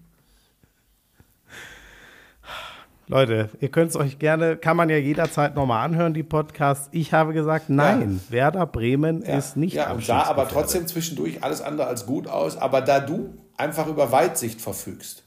[3.08, 6.88] Leute, ihr könnt es euch gerne, kann man ja jederzeit nochmal anhören, die Podcasts.
[6.92, 11.62] Ich habe gesagt, nein, Werder Bremen ist nicht Ja, und sah aber trotzdem zwischendurch alles
[11.62, 12.56] andere als gut aus.
[12.56, 15.24] Aber da du einfach über Weitsicht verfügst,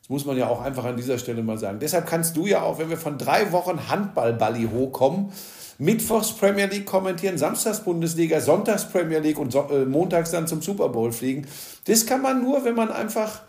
[0.00, 1.78] das muss man ja auch einfach an dieser Stelle mal sagen.
[1.80, 5.32] Deshalb kannst du ja auch, wenn wir von drei Wochen Handball-Balli hochkommen,
[5.78, 10.62] Mittwochs Premier League kommentieren, Samstags Bundesliga, Sonntags Premier League und so, äh, montags dann zum
[10.62, 11.46] Super Bowl fliegen.
[11.86, 13.42] Das kann man nur, wenn man einfach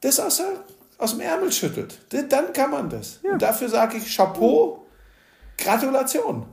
[0.00, 0.46] das aus, der,
[0.98, 1.98] aus dem Ärmel schüttelt.
[2.30, 3.20] Dann kann man das.
[3.22, 4.84] Und dafür sage ich Chapeau,
[5.56, 6.46] Gratulation.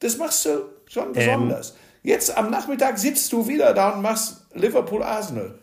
[0.00, 1.76] Das machst du schon besonders.
[2.02, 5.58] Jetzt am Nachmittag sitzt du wieder da und machst Liverpool-Arsenal.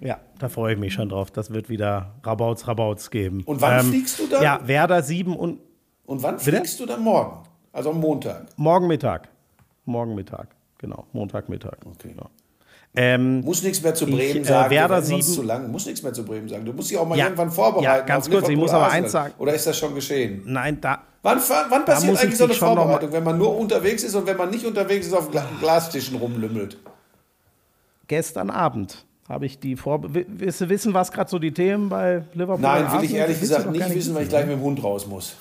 [0.00, 1.30] Ja, da freue ich mich schon drauf.
[1.30, 3.38] Das wird wieder Rabauts, Rabauts geben.
[3.40, 4.42] Ähm, Und wann fliegst du dann?
[4.42, 5.60] Ja, Werder 7 und
[6.04, 6.50] Und wann Bitte?
[6.50, 7.44] fliegst du dann morgen?
[7.72, 8.46] Also am Montag.
[8.56, 9.28] morgen Mittag.
[9.86, 11.06] Morgen Mittag, genau.
[11.12, 11.76] Montagmittag.
[11.84, 12.08] Okay.
[12.08, 12.28] Genau.
[12.96, 14.70] Ähm, Muss nichts mehr zu Ich, Bremen äh, sagen.
[14.70, 15.70] Werder sieben- zu lang.
[15.70, 16.64] Muss nichts mehr zu Bremen sagen.
[16.64, 17.24] Du musst dich auch mal Ja.
[17.24, 17.84] irgendwann vorbereiten.
[17.84, 19.34] Ja, ganz kurz, ich muss aber eins sagen.
[19.38, 20.42] Oder ist das schon geschehen?
[20.46, 21.40] nein, da, Wann,
[21.70, 24.50] wann passiert ich eigentlich so eine Vorbereitung, wenn man nur unterwegs ist und wenn man
[24.50, 26.76] nicht unterwegs ist, auf Gla Glastischen rumlümmelt?
[28.06, 30.14] gestern Abend habe ich die vor.
[30.14, 33.40] Wi- Willst du wissen, was gerade so die Themen bei Liverpool Nein, will ich ehrlich
[33.40, 35.34] gesagt nicht wissen, weil ich gleich mit dem Hund raus muss.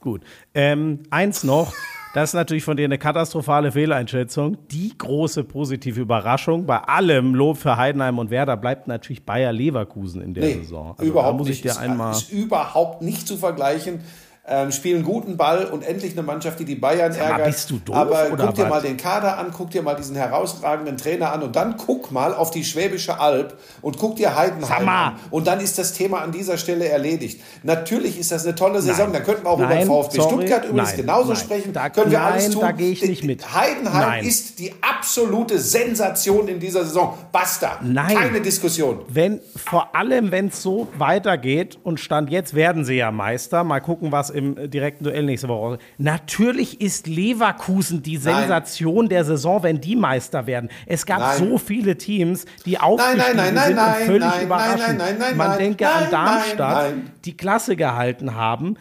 [0.00, 0.20] Gut.
[0.54, 1.72] Ähm, eins noch.
[2.16, 4.56] Das ist natürlich von dir eine katastrophale Fehleinschätzung.
[4.70, 10.22] Die große positive Überraschung bei allem Lob für Heidenheim und Werder bleibt natürlich Bayer Leverkusen
[10.22, 10.94] in der Nee, Saison.
[10.96, 11.56] Also überhaupt da muss nicht.
[11.56, 12.12] ich dir Ist- einmal.
[12.12, 14.00] Ist überhaupt nicht zu vergleichen.
[14.48, 17.46] Ähm, spielen guten Ball und endlich eine Mannschaft, die die Bayern mal, ärgert.
[17.46, 18.68] bist du doof Aber guck dir was?
[18.70, 22.32] mal den Kader an, guck dir mal diesen herausragenden Trainer an und dann guck mal
[22.32, 25.16] auf die Schwäbische Alb und guck dir Heidenheim an.
[25.32, 27.40] Und dann ist das Thema an dieser Stelle erledigt.
[27.64, 29.12] Natürlich ist das eine tolle Saison.
[29.12, 30.30] Dann könnten wir auch Nein, über VfB sorry.
[30.36, 31.36] Stuttgart übrigens Nein, genauso nein.
[31.36, 31.72] sprechen.
[31.72, 32.60] Da- Können wir nein, alles tun.
[32.60, 33.52] da gehe ich nicht mit.
[33.52, 34.24] Heidenheim Nein.
[34.24, 37.18] ist die absolute Sensation in dieser Saison.
[37.32, 37.80] Basta.
[37.82, 38.16] Nein.
[38.16, 39.00] Keine Diskussion.
[39.08, 43.64] Wenn, vor allem, wenn es so weitergeht und Stand jetzt werden sie ja Meister.
[43.64, 45.78] Mal gucken, was im direkten Duell nächste Woche.
[45.98, 50.68] Natürlich ist Leverkusen die Sensation der Saison, wenn die Meister werden.
[50.86, 51.38] Es gab Nein.
[51.38, 54.80] so viele Teams, die aufgestiegen nein, nein, sind nein, und völlig nein, überraschend.
[54.80, 57.12] nein, nein, nein, Man nein, denke nein, an Darmstadt, nein, nein.
[57.24, 58.76] die Klasse gehalten haben.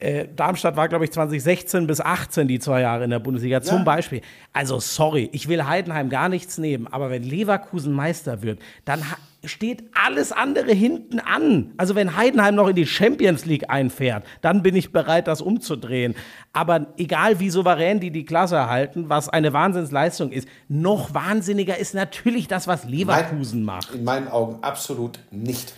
[0.00, 3.78] Äh, Darmstadt war, glaube ich, 2016 bis 18 die zwei Jahre in der Bundesliga zum
[3.78, 3.84] Ja.
[3.84, 4.22] Beispiel.
[4.52, 9.02] Also sorry, ich will Heidenheim gar nichts nehmen, aber wenn Leverkusen Meister wird, dann
[9.46, 11.72] steht alles andere hinten an.
[11.76, 16.14] Also wenn Heidenheim noch in die Champions League einfährt, dann bin ich bereit, das umzudrehen.
[16.52, 21.94] Aber egal wie souverän die die Klasse erhalten, was eine Wahnsinnsleistung ist, noch wahnsinniger ist
[21.94, 23.94] natürlich das, was Leverkusen macht.
[23.94, 25.74] In meinen Augen absolut nicht.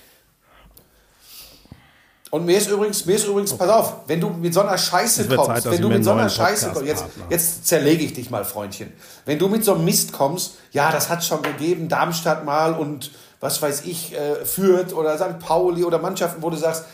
[2.30, 5.28] Und mir ist übrigens, mir ist übrigens, pass auf, wenn du mit so einer Scheiße
[5.28, 8.44] kommst, Zeit, wenn du mit so einer Scheiße kommst, jetzt, jetzt zerlege ich dich mal,
[8.44, 8.92] Freundchen.
[9.24, 13.12] Wenn du mit so einem Mist kommst, ja, das hat schon gegeben, Darmstadt mal und
[13.40, 15.38] was weiß ich, äh, Fürth oder St.
[15.38, 16.84] Pauli oder Mannschaften, wo du sagst,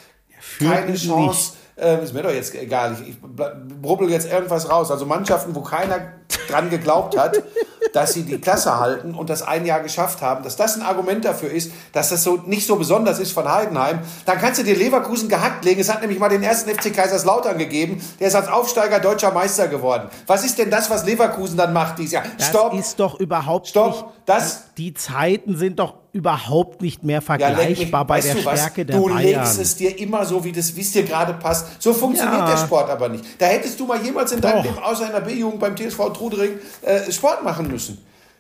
[0.58, 1.06] keine nicht.
[1.06, 4.90] Chance, äh, ist mir doch jetzt egal, ich, ich brubbel jetzt irgendwas raus.
[4.90, 6.12] Also Mannschaften, wo keiner
[6.48, 7.42] dran geglaubt hat,
[7.92, 11.24] dass sie die Klasse halten und das ein Jahr geschafft haben, dass das ein Argument
[11.24, 14.76] dafür ist, dass das so nicht so besonders ist von Heidenheim, dann kannst du dir
[14.76, 15.80] Leverkusen gehackt legen.
[15.80, 19.68] Es hat nämlich mal den ersten FC Kaiserslautern gegeben, der ist als Aufsteiger deutscher Meister
[19.68, 20.08] geworden.
[20.26, 22.24] Was ist denn das, was Leverkusen dann macht dieses Jahr?
[22.38, 22.74] Das Stopp!
[22.74, 24.04] ist doch überhaupt Stopp, nicht.
[24.26, 28.58] Das- die Zeiten sind doch überhaupt nicht mehr Ja, vergleichbar bei weißt der du was?
[28.60, 29.22] Stärke der du Bayern.
[29.22, 31.82] legst es dir immer so, wie das, wie es dir gerade passt.
[31.82, 32.50] So funktioniert Ja.
[32.50, 33.24] der Sport aber nicht.
[33.38, 34.64] Da hättest du mal jemals in deinem Doch.
[34.64, 36.52] Leben außer in der B-Jugend beim TSV Trudering
[36.82, 37.98] äh, Sport machen müssen.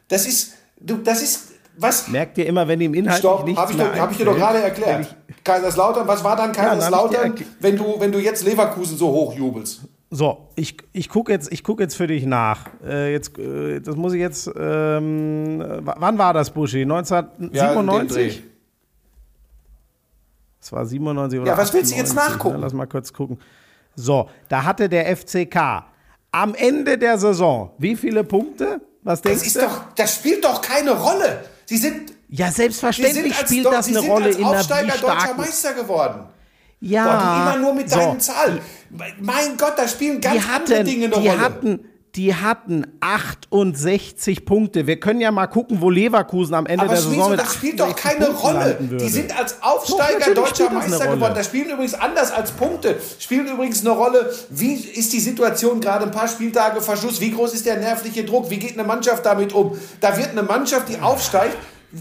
[0.08, 1.40] Das ist, du, das ist,
[1.78, 2.08] was?
[2.08, 4.36] Merkt ihr immer, wenn ihm inhaltlich Stopp, nichts habe ich, doch- hab ich dir doch
[4.36, 5.16] gerade erklärt.
[5.42, 7.50] Kaiserslautern, was war dann dann hab dir Kaiserslautern, erklärt.
[7.60, 9.80] wenn, du, wenn du jetzt Leverkusen so hochjubelst?
[10.14, 12.66] So, ich, ich gucke jetzt, ich guck jetzt für dich nach.
[12.84, 14.46] Äh, jetzt, äh, das muss ich jetzt.
[14.54, 16.82] Ähm, wann war das, Buschi?
[16.82, 18.42] 1997?
[20.60, 22.56] Das war 97 oder Ja, was willst du jetzt 98, nachgucken?
[22.56, 22.60] Ne?
[22.62, 23.38] Lass mal kurz gucken.
[23.96, 25.84] So, da hatte der FCK
[26.30, 28.82] am Ende der Saison wie viele Punkte?
[29.02, 29.60] Was Das denkst ist du?
[29.60, 31.42] doch, das spielt doch keine Rolle.
[31.64, 36.26] Sie sind, ja, selbstverständlich spielt das eine Rolle in einer Aufsteiger deutscher Meister geworden.
[36.82, 37.96] Ja, Boah, du immer nur mit so.
[37.96, 38.60] deinen Zahlen.
[39.20, 41.40] Mein Gott, da spielen ganz die andere hatten, Dinge eine die Rolle.
[41.40, 41.80] hatten,
[42.16, 44.86] die hatten 68 Punkte.
[44.86, 47.80] Wir können ja mal gucken, wo Leverkusen am Ende Aber der Saison mit das spielt
[47.80, 48.98] doch 68 keine Punkten Rolle.
[49.00, 51.34] Die sind als Doch, Aufsteiger natürlich deutscher Meister geworden.
[51.36, 52.96] Das spielen übrigens anders als Punkte.
[53.18, 57.20] Spielen übrigens eine Rolle, wie ist die Situation gerade ein paar Spieltage Verschluss?
[57.20, 58.50] Wie groß ist der nervliche Druck?
[58.50, 59.78] Wie geht eine Mannschaft damit um?
[60.00, 61.56] Da wird eine Mannschaft, die aufsteigt,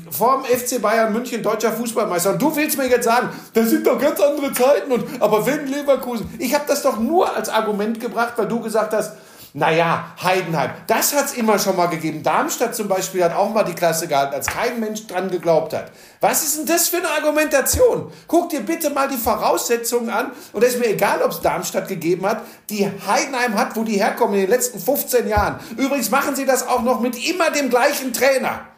[0.09, 2.31] vorm FC Bayern München deutscher Fußballmeister.
[2.31, 4.91] Und du willst mir jetzt sagen, das sind doch ganz andere Zeiten.
[4.91, 8.93] Und, aber wenn Leverkusen, ich habe das doch nur als Argument gebracht, weil du gesagt
[8.93, 9.13] hast,
[9.53, 12.23] naja, Heidenheim, das hat's immer schon mal gegeben.
[12.23, 15.91] Darmstadt zum Beispiel hat auch mal die Klasse gehalten, als kein Mensch dran geglaubt hat.
[16.21, 18.13] Was ist denn das für eine Argumentation?
[18.27, 20.31] Guck dir bitte mal die Voraussetzungen an.
[20.53, 23.97] Und es ist mir egal, ob es Darmstadt gegeben hat, die Heidenheim hat, wo die
[23.97, 25.59] herkommen in den letzten 15 Jahren.
[25.75, 28.70] Übrigens machen sie das auch noch mit immer dem gleichen Trainer.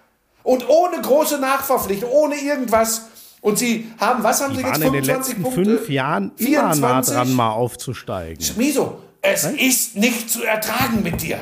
[0.44, 3.04] Und ohne große Nachverpflichtung, ohne irgendwas.
[3.42, 5.78] Und sie haben, was haben Die sie jetzt, waren in den 25 letzten Punkte?
[5.78, 7.14] fünf Jahren immer nah 24?
[7.16, 8.46] dran, mal aufzusteigen.
[8.58, 11.40] Miso, es ist nicht zu ertragen mit dir.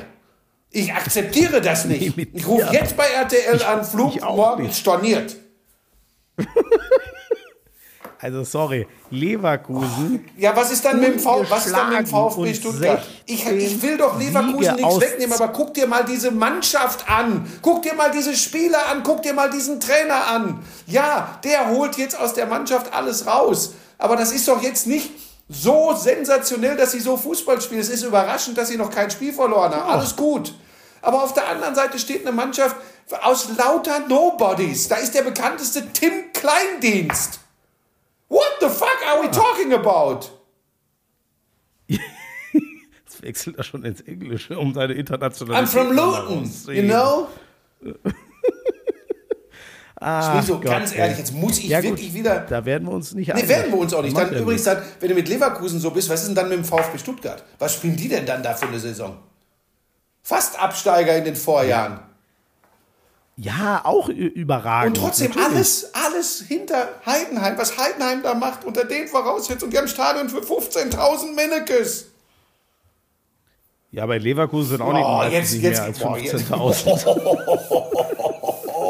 [0.70, 2.16] Ich akzeptiere das nicht.
[2.16, 5.36] Nee, ich rufe jetzt bei RTL an, Flug ich morgen storniert.
[8.22, 10.30] Also sorry, Leverkusen.
[10.38, 13.02] Ja, was ist dann mit dem, v was ist dann mit dem VfB Stuttgart?
[13.26, 17.52] Ich, ich will doch Leverkusen nichts wegnehmen, aber guck dir mal diese Mannschaft an.
[17.64, 19.02] Guck dir mal diese Spieler an.
[19.04, 20.60] Guck dir mal diesen Trainer an.
[20.86, 23.74] Ja, der holt jetzt aus der Mannschaft alles raus.
[23.98, 25.10] Aber das ist doch jetzt nicht
[25.50, 27.82] so sensationell, dass sie so Fußball spielen.
[27.82, 29.90] Es ist überraschend, dass sie noch kein Spiel verloren haben.
[29.90, 30.54] Alles gut.
[31.02, 32.76] Aber auf der anderen Seite steht eine Mannschaft
[33.24, 34.88] aus lauter Nobodies.
[34.88, 37.40] Da ist der bekannteste Tim Kleindienst.
[38.32, 40.30] What the fuck are we talking about?
[41.90, 47.28] Jetzt wechselt er schon ins Englische, um seine internationale I'm from Luton, you know?
[50.02, 52.40] Wieso, Gott, ganz ehrlich, jetzt muss ich Ja, gut, wirklich wieder.
[52.40, 54.18] Da werden wir uns nicht Nee, werden wir uns auch nicht.
[54.18, 56.66] Dann übrigens, dann, wenn du mit Leverkusen so bist, was ist denn dann mit dem
[56.66, 57.44] VfB Stuttgart?
[57.60, 59.20] Was spielen die denn dann da für eine Saison?
[60.24, 61.94] Fast Absteiger in den Vorjahren.
[61.98, 62.11] Ja,
[63.84, 64.98] auch ü- überragend.
[64.98, 65.48] Und trotzdem natürlich.
[65.56, 69.72] alles, alles hinter Heidenheim, was Heidenheim da macht, unter den Voraussetzungen.
[69.72, 72.08] Die haben Stadion für 15.000 Mennekes.
[73.92, 76.52] Ja, bei Leverkusen sind auch nicht, Oh, meistens jetzt- nicht jetzt- mehr als boah, jetzt-
[76.52, 78.76] 15.000.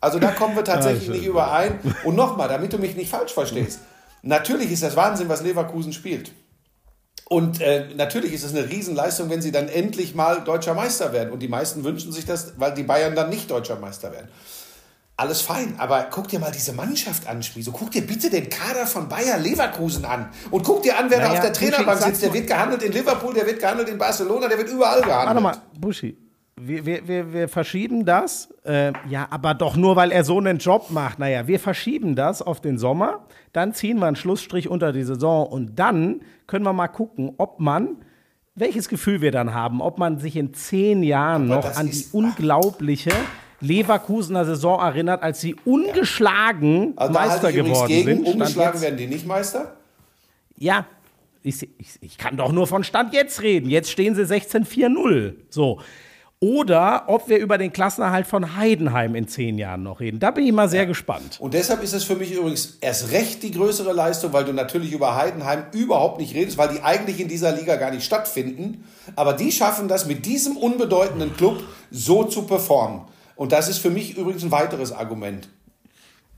[0.00, 1.78] Also da kommen wir tatsächlich nicht überein.
[2.04, 3.78] Und nochmal, damit du mich nicht falsch verstehst.
[4.22, 6.32] Natürlich ist das Wahnsinn, was Leverkusen spielt.
[7.32, 11.32] Und äh, natürlich ist es eine Riesenleistung, wenn sie dann endlich mal deutscher Meister werden.
[11.32, 14.28] Und die meisten wünschen sich das, weil die Bayern dann nicht deutscher Meister werden.
[15.16, 17.70] Alles fein, aber guck dir mal diese Mannschaft an, Schmieso.
[17.70, 20.30] Guck dir bitte den Kader von Bayer Leverkusen an.
[20.50, 22.22] Und guck dir an, wer da Naja, auf der Trainerbank sitzt.
[22.22, 25.44] Der wird gehandelt in Liverpool, der wird gehandelt in Barcelona, der wird überall gehandelt.
[25.44, 26.16] Warte mal, Buschi.
[26.64, 28.52] Wir, wir, wir, wir verschieben das.
[28.64, 31.18] Äh, ja, aber doch nur, weil er so einen Job macht.
[31.18, 33.26] Naja, wir verschieben das auf den Sommer.
[33.52, 35.46] Dann ziehen wir einen Schlussstrich unter die Saison.
[35.46, 37.96] Und dann können wir mal gucken, ob man,
[38.54, 42.04] welches Gefühl wir dann haben, ob man sich in zehn Jahren Aber noch an die
[42.12, 43.12] unglaubliche
[43.60, 48.04] Leverkusener Saison erinnert, als sie ungeschlagen Also da halte Meister geworden gegen.
[48.08, 48.22] sind.
[48.22, 49.76] Stand Ungeschlagen jetzt- werden die nicht Meister.
[50.58, 50.86] Ja,
[51.44, 53.68] ich, ich, ich kann doch nur von Stand jetzt reden.
[53.68, 55.34] Jetzt stehen sie 16-4-0.
[55.50, 55.80] So.
[56.42, 60.18] Oder ob wir über den Klassenerhalt von Heidenheim in zehn Jahren noch reden.
[60.18, 61.36] Da bin ich mal sehr gespannt.
[61.38, 64.90] Und deshalb ist es für mich übrigens erst recht die größere Leistung, weil du natürlich
[64.90, 68.82] über Heidenheim überhaupt nicht redest, weil die eigentlich in dieser Liga gar nicht stattfinden.
[69.14, 71.62] Aber die schaffen das mit diesem unbedeutenden Club
[71.92, 73.02] so zu performen.
[73.36, 75.48] Und das ist für mich übrigens ein weiteres Argument.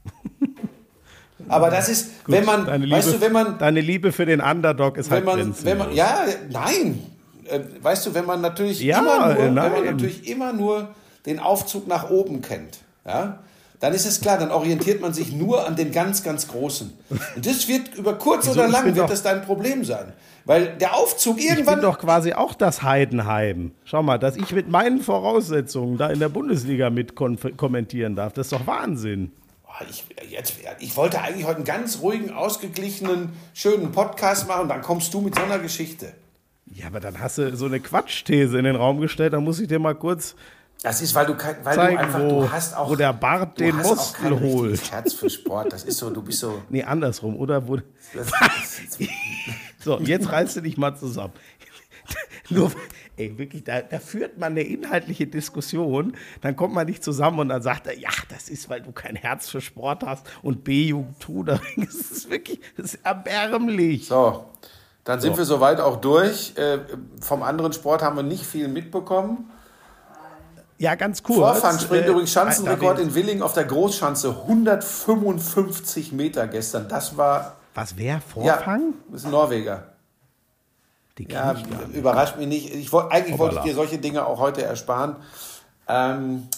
[1.48, 4.42] Aber das ist, wenn man, Deine Liebe, weißt du, wenn man, deine Liebe für den
[4.42, 7.13] Underdog ist halt man, wenn man, ja, nein,
[7.48, 9.84] Äh, weißt du, wenn man natürlich Ja, immer nur, äh, wenn man nein.
[9.84, 10.88] natürlich immer nur
[11.26, 13.40] den Aufzug nach oben kennt, ja,
[13.80, 16.90] dann ist es klar, dann orientiert man sich nur an den ganz, ganz Großen.
[17.36, 20.12] Und das wird über kurz oder lang wird das dein Problem sein.
[20.46, 23.72] Weil der Aufzug ich bin irgendwann doch quasi auch das Heidenheim.
[23.84, 28.46] Schau mal, dass ich mit meinen Voraussetzungen da in der Bundesliga mit kommentieren darf, das
[28.46, 29.32] ist doch Wahnsinn.
[29.90, 35.12] Ich, jetzt, ich wollte eigentlich heute einen ganz ruhigen, ausgeglichenen, schönen Podcast machen, dann kommst
[35.12, 36.12] du mit so einer Geschichte.
[36.66, 39.68] Ja, aber dann hast du so eine Quatschthese in den Raum gestellt, dann muss ich
[39.68, 40.34] dir mal kurz
[40.82, 43.12] Das ist, weil du, kein, weil zeigen, du einfach, wo, du hast auch, wo der
[43.12, 44.90] Bart den Muskel holt.
[44.90, 45.72] Herz für Sport.
[45.72, 46.62] Das ist so, du bist so.
[46.70, 47.68] Nee, andersrum, oder?
[47.68, 47.78] Wo,
[49.78, 51.34] so, jetzt reißt du dich mal zusammen.
[52.50, 52.70] Nur,
[53.16, 57.48] ey, wirklich, da, da führt man eine inhaltliche Diskussion, dann kommt man nicht zusammen und
[57.48, 61.14] dann sagt er, ja, das ist, weil du kein Herz für Sport hast und B-Jugend.
[61.76, 64.06] Das ist wirklich, das ist erbärmlich.
[64.06, 64.46] So,
[65.04, 66.56] dann sind wir soweit auch durch.
[66.56, 66.78] Äh,
[67.20, 69.50] vom anderen Sport haben wir nicht viel mitbekommen.
[70.78, 71.38] Ja, ganz kurz.
[71.38, 74.30] Vorfang springt äh, übrigens Schanzenrekord in Willing auf der Großschanze.
[74.30, 76.88] 155 Meter gestern.
[76.88, 78.94] Das war, Was, ja, Vorfang?
[79.10, 79.84] das ist ein Norweger.
[81.18, 81.54] Die Ja,
[81.92, 82.74] überrascht mich nicht.
[82.74, 85.16] Ich eigentlich wollte ich dir solche Dinge auch heute ersparen.
[85.86, 86.48] Ähm,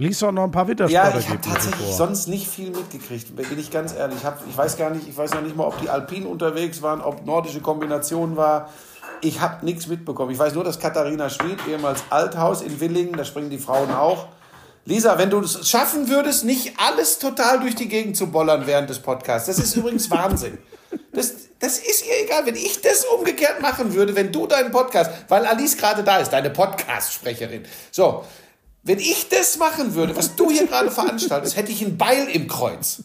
[0.00, 1.92] Lies doch noch ein paar ja, ich habe tatsächlich vor.
[1.92, 4.16] sonst nicht viel mitgekriegt, bin ich ganz ehrlich.
[4.16, 6.80] Ich, hab, ich weiß gar nicht, ich weiß noch nicht mal, ob die Alpinen unterwegs
[6.80, 8.70] waren, ob nordische Kombination war.
[9.20, 10.30] Ich habe nichts mitbekommen.
[10.30, 14.28] Ich weiß nur, dass Katharina Schmid, ehemals Althaus in Willingen, da springen die Frauen auch.
[14.86, 18.88] Lisa, wenn du es schaffen würdest, nicht alles total durch die Gegend zu bollern während
[18.88, 20.56] des Podcasts, das ist übrigens Wahnsinn.
[21.12, 25.10] Das, das ist ihr egal, wenn ich das umgekehrt machen würde, wenn du deinen Podcast,
[25.28, 27.64] weil Alice gerade da ist, deine Podcast-Sprecherin.
[27.90, 28.24] So,
[28.82, 32.48] wenn ich das machen würde, was du hier gerade veranstaltest, hätte ich ein Beil im
[32.48, 33.02] Kreuz.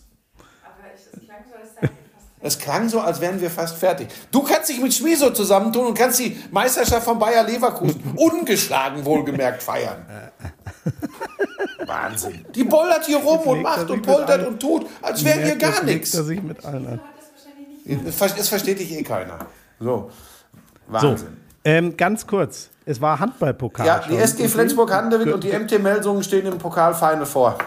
[2.45, 4.07] Es klang so, als wären wir fast fertig.
[4.31, 9.63] Du kannst dich mit Schmieso zusammentun und kannst die Meisterschaft von Bayer Leverkusen ungeschlagen wohlgemerkt
[9.63, 10.05] feiern.
[11.87, 12.45] Wahnsinn.
[12.53, 15.43] Die bollert hier rum und legt er macht und mit poltert und tut, als wäre
[15.43, 16.11] hier gar jetzt nichts.
[16.11, 16.99] sich mit allen an.
[18.05, 19.39] Das das versteht dich eh keiner.
[19.79, 20.11] So.
[20.87, 21.37] So, Wahnsinn.
[21.63, 22.69] ähm, ganz kurz.
[22.85, 23.85] Es war Handballpokal.
[23.85, 24.15] Ja, die.
[24.15, 27.57] SG Flensburg-Handewitt und die MT Melsungen stehen im Pokalfinal vor.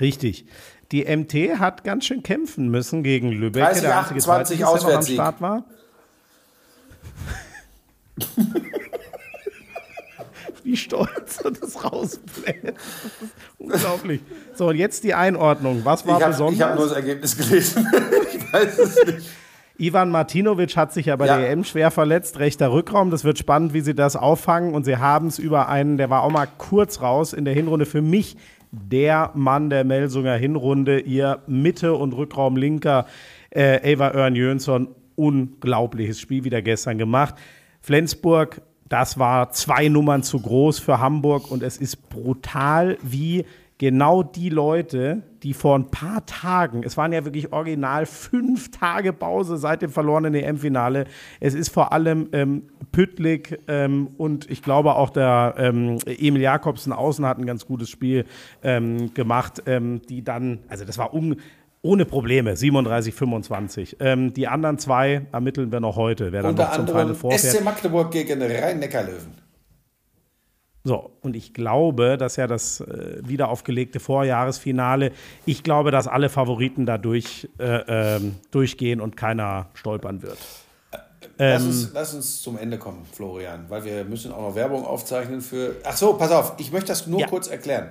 [0.00, 0.46] Richtig.
[0.90, 4.90] Die MT hat ganz schön kämpfen müssen gegen Lübeck, 30, der einzige 28 Zweitligist, der
[4.90, 5.02] noch am.
[5.02, 5.64] Start war.
[10.64, 12.62] Wie stolz er das rausbläht.
[12.64, 14.20] Das ist unglaublich.
[14.54, 15.84] So, und jetzt die Einordnung.
[15.84, 16.68] Was war Ich habe besonders?
[16.68, 17.88] hab nur das Ergebnis gelesen.
[18.32, 19.28] ich weiß es nicht.
[19.78, 21.38] Ivan Martinovic hat sich ja bei Ja.
[21.38, 23.10] der EM schwer verletzt, rechter Rückraum.
[23.10, 24.74] Das wird spannend, wie sie das auffangen.
[24.74, 27.86] Und sie haben es über einen, der war auch mal kurz raus in der Hinrunde.
[27.86, 28.36] Für mich
[28.70, 33.06] der Mann der Melsunger Hinrunde, ihr Mitte- und Rückraum linker
[33.50, 34.88] äh, Eva Örn Jönsson.
[35.14, 37.34] Unglaubliches Spiel wieder gestern gemacht.
[37.80, 43.44] Flensburg, das war zwei Nummern zu groß für Hamburg und es ist brutal, wie
[43.82, 49.12] genau die Leute, die vor ein paar Tagen, es waren ja wirklich original fünf Tage
[49.12, 51.06] Pause seit dem verlorenen EM-Finale.
[51.40, 56.92] Es ist vor allem ähm, Püttlik ähm, und ich glaube auch der ähm, Emil Jakobsen
[56.92, 58.24] außen hat ein ganz gutes Spiel
[58.62, 61.38] ähm, gemacht, ähm, die dann, also das war un
[61.84, 63.96] ohne Probleme, 37, 25.
[63.98, 67.56] Ähm, die anderen zwei ermitteln wir noch heute, wer dann Unter noch zum Final vorfährt.
[67.56, 69.42] SC Magdeburg gegen Rhein-Neckar-Löwen.
[70.84, 75.12] So, und ich glaube, dass ja das äh, wieder aufgelegte Vorjahresfinale,
[75.46, 80.38] ich glaube, dass alle Favoriten da durch, äh, ähm, durchgehen und keiner stolpern wird.
[81.38, 84.84] Lass, Ähm, uns, lass uns zum Ende kommen, Florian, weil wir müssen auch noch Werbung
[84.84, 85.76] aufzeichnen für.
[85.84, 87.26] Ach so, pass auf, ich möchte das nur Ja.
[87.28, 87.90] kurz erklären.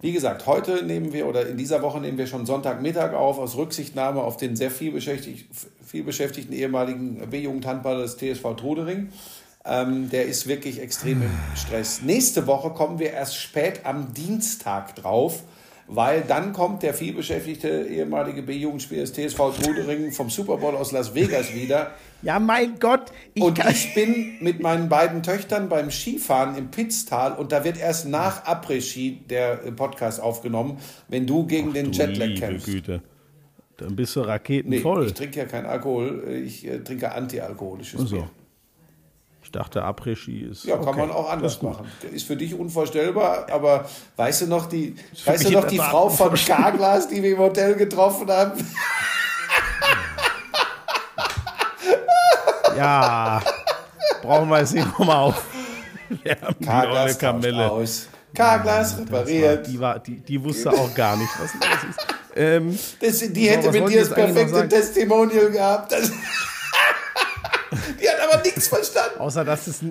[0.00, 3.56] Wie gesagt, heute nehmen wir oder in dieser Woche nehmen wir schon Sonntagmittag auf, aus
[3.56, 5.48] Rücksichtnahme auf den sehr viel, beschäftigt,
[5.84, 9.08] viel beschäftigten ehemaligen B-Jugendhandballer des TSV Trudering.
[9.64, 12.00] Ähm, der ist wirklich extrem im Stress.
[12.02, 15.42] Nächste Woche kommen wir erst spät am Dienstag drauf,
[15.86, 21.14] weil dann kommt der vielbeschäftigte ehemalige B-Jugendspieler des TSV Trudering vom Super Bowl aus Las
[21.14, 21.92] Vegas wieder.
[22.22, 27.32] Ja, mein Gott, ich Und ich bin mit meinen beiden Töchtern beim Skifahren im Pitztal
[27.34, 30.78] und da wird erst nach Après-Ski der Podcast aufgenommen,
[31.08, 32.66] wenn du gegen den Jetlag liebe kämpfst.
[32.66, 33.02] Güte.
[33.76, 35.06] Dann bist du Nee, raketenvoll.
[35.06, 38.30] ich trinke ja kein Alkohol, ich äh, trinke antialkoholisches Also, Bier.
[39.48, 40.64] Ich dachte, Après-Ski ist.
[40.64, 40.98] Ja, kann okay.
[41.00, 41.86] man auch anders machen.
[42.12, 43.86] Ist für dich unvorstellbar, aber
[44.16, 44.94] weißt du noch die,
[45.24, 48.52] weißt du noch die Frau von Carglass, die wir im Hotel getroffen haben?
[52.76, 53.40] Ja,
[54.20, 55.42] brauchen wir jetzt nicht nochmal auf.
[56.22, 57.70] Wir haben die tauscht Kamelle.
[57.70, 58.08] aus.
[58.34, 59.66] Carglass repariert.
[59.66, 62.06] Die, war, die, die wusste auch gar nicht, was los ist.
[62.36, 64.68] Ähm, Das, die hätte mit dir das perfekte?
[64.68, 65.92] Testimonial gehabt.
[65.92, 66.12] Das
[68.30, 69.18] aber nichts verstanden.
[69.20, 69.82] Außer dass es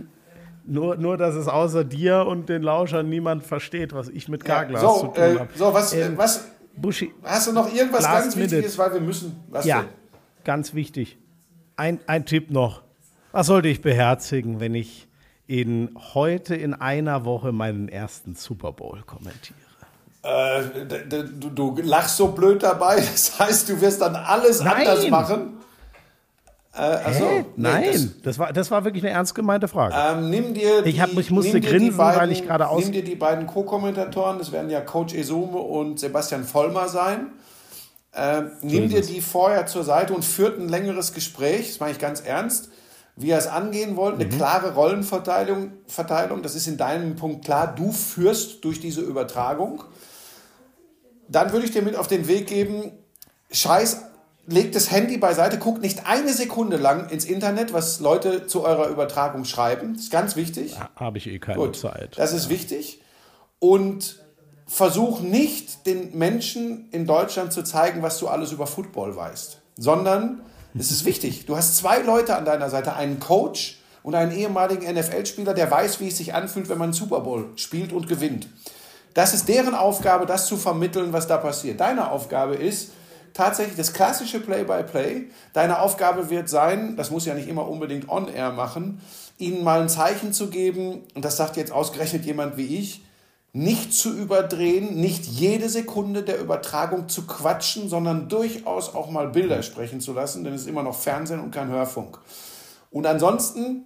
[0.66, 4.82] nur, nur, dass es außer dir und den Lauschern niemand versteht, was ich mit Carglass
[4.82, 5.50] zu so, tun äh, habe.
[5.56, 8.58] so, was, Ähm, was, Buschi, hast du noch irgendwas Last ganz minute.
[8.58, 9.90] Wichtiges, weil wir müssen, was ja, denn?
[10.44, 11.18] ganz wichtig.
[11.78, 12.84] Ein, ein Tipp noch.
[13.32, 15.08] Was sollte ich beherzigen, wenn ich
[15.48, 19.58] in, heute in einer Woche meinen ersten Super Bowl kommentiere?
[20.24, 20.64] Äh,
[21.08, 24.88] du, du lachst so blöd dabei, das heißt, du wirst dann alles Nein.
[24.88, 25.58] anders machen.
[26.78, 27.22] Äh, Hä?
[27.40, 29.94] nee, Nein, das, war, das war wirklich eine ernst gemeinte Frage.
[29.96, 32.92] Das, ähm, nimm dir die, Ich hab- ich musste grinsen, weil ich gerade aus- Nimm
[32.92, 37.32] dir die beiden Co-Kommentatoren, das werden ja Coach Esume und Sebastian Vollmer sein.
[38.14, 42.00] Ähm, nimm dir die vorher zur Seite und führt ein längeres Gespräch, das meine ich
[42.00, 42.70] ganz ernst,
[43.16, 44.16] wie ihr es angehen wollt.
[44.16, 44.22] Mhm.
[44.22, 47.74] Eine klare Rollenverteilung, Verteilung, das ist in deinem Punkt klar.
[47.76, 49.84] Du führst durch diese Übertragung.
[51.28, 52.92] Dann würde ich dir mit auf den Weg geben,
[53.52, 54.02] scheiß
[54.48, 58.88] legt das Handy beiseite, guckt nicht eine Sekunde lang ins Internet, was Leute zu eurer
[58.88, 59.94] Übertragung schreiben.
[59.94, 60.76] Das ist ganz wichtig.
[60.96, 62.18] Habe ich eh keine Gut, Zeit.
[62.18, 63.02] das ist wichtig.
[63.60, 64.24] Und
[64.66, 70.42] versuch nicht den Menschen in Deutschland zu zeigen, was du alles über Football weißt, sondern
[70.78, 71.46] es ist wichtig.
[71.46, 76.00] Du hast zwei Leute an deiner Seite, einen Coach und einen ehemaligen NFL-Spieler, der weiß,
[76.00, 78.48] wie es sich anfühlt, wenn man Super Bowl spielt und gewinnt.
[79.14, 81.80] Das ist deren Aufgabe, das zu vermitteln, was da passiert.
[81.80, 82.92] Deine Aufgabe ist
[83.38, 85.28] tatsächlich das klassische Play-by-Play.
[85.54, 89.00] Deine Aufgabe wird sein, das muss ja nicht immer unbedingt on-air machen,
[89.38, 93.04] ihnen mal ein Zeichen zu geben, und das sagt jetzt ausgerechnet jemand wie ich,
[93.54, 99.64] nicht zu überdrehen, nicht jede Sekunde der Übertragung zu quatschen, sondern durchaus auch mal Bilder
[99.64, 102.20] sprechen zu lassen, denn es ist immer noch Fernsehen und kein Hörfunk.
[102.92, 103.86] Und ansonsten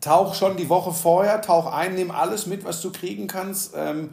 [0.00, 3.72] tauch schon die Woche vorher, tauch ein, nimm alles mit, was du kriegen kannst.
[3.74, 4.10] Ähm,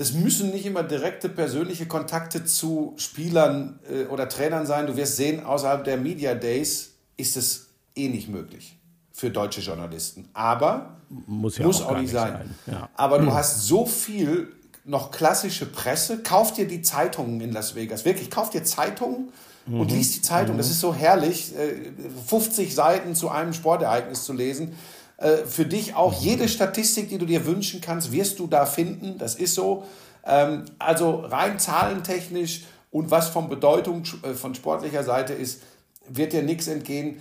[0.00, 4.86] das müssen nicht immer direkte persönliche Kontakte zu Spielern äh, oder Trainern sein.
[4.86, 8.78] Du wirst sehen, außerhalb der Media Days ist es eh nicht möglich
[9.12, 10.26] für deutsche Journalisten.
[10.32, 10.96] Aber
[11.26, 12.32] Muss ja muss auch auch, nicht sein.
[12.64, 12.74] sein.
[12.74, 12.88] Ja.
[12.94, 14.48] Aber du hast so viel
[14.86, 16.22] noch klassische Presse.
[16.22, 18.06] Kauf dir die Zeitungen in Las Vegas.
[18.06, 19.28] Wirklich, kauf dir Zeitungen
[19.66, 19.80] Mhm.
[19.80, 20.56] und lies die Zeitung.
[20.56, 21.92] Das ist so herrlich, äh,
[22.26, 24.72] 50 Seiten zu einem Sportereignis zu lesen.
[25.20, 29.18] Äh, Für dich auch jede Statistik, die du dir wünschen kannst, wirst du da finden.
[29.18, 29.84] Das ist so.
[30.26, 35.62] Ähm, Also rein zahlentechnisch und was von Bedeutung äh, von sportlicher Seite ist,
[36.08, 37.20] wird dir nichts entgehen.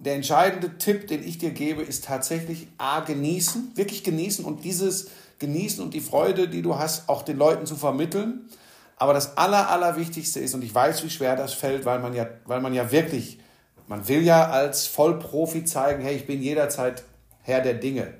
[0.00, 5.08] Der entscheidende Tipp, den ich dir gebe, ist tatsächlich A, genießen, wirklich genießen und dieses
[5.38, 8.48] Genießen und die Freude, die du hast, auch den Leuten zu vermitteln.
[8.96, 12.26] Aber das Aller, Allerwichtigste ist, und ich weiß, wie schwer das fällt, weil man ja,
[12.46, 13.38] weil man ja wirklich,
[13.86, 17.04] man will ja als Vollprofi zeigen, hey, ich bin jederzeit
[17.48, 18.12] Herr der Dinge.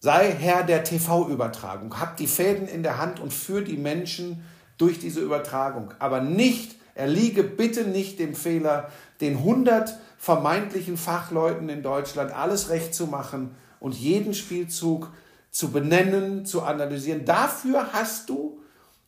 [0.00, 2.00] Sei Herr der TV-Übertragung.
[2.00, 4.42] Hab die Fäden in der Hand und führ die Menschen
[4.78, 5.92] durch diese Übertragung.
[5.98, 8.90] Aber nicht, erliege bitte nicht dem Fehler,
[9.20, 15.12] den 100 vermeintlichen Fachleuten in Deutschland alles recht zu machen und jeden Spielzug
[15.50, 17.24] zu benennen, zu analysieren.
[17.24, 18.60] Dafür hast du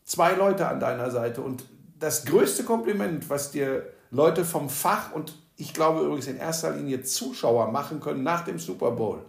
[0.05, 1.41] zwei Leute an deiner Seite.
[1.41, 1.65] Und
[1.99, 7.03] das größte Kompliment, was dir Leute vom Fach und ich glaube übrigens in erster Linie
[7.03, 9.23] Zuschauer machen können nach dem Super Bowl,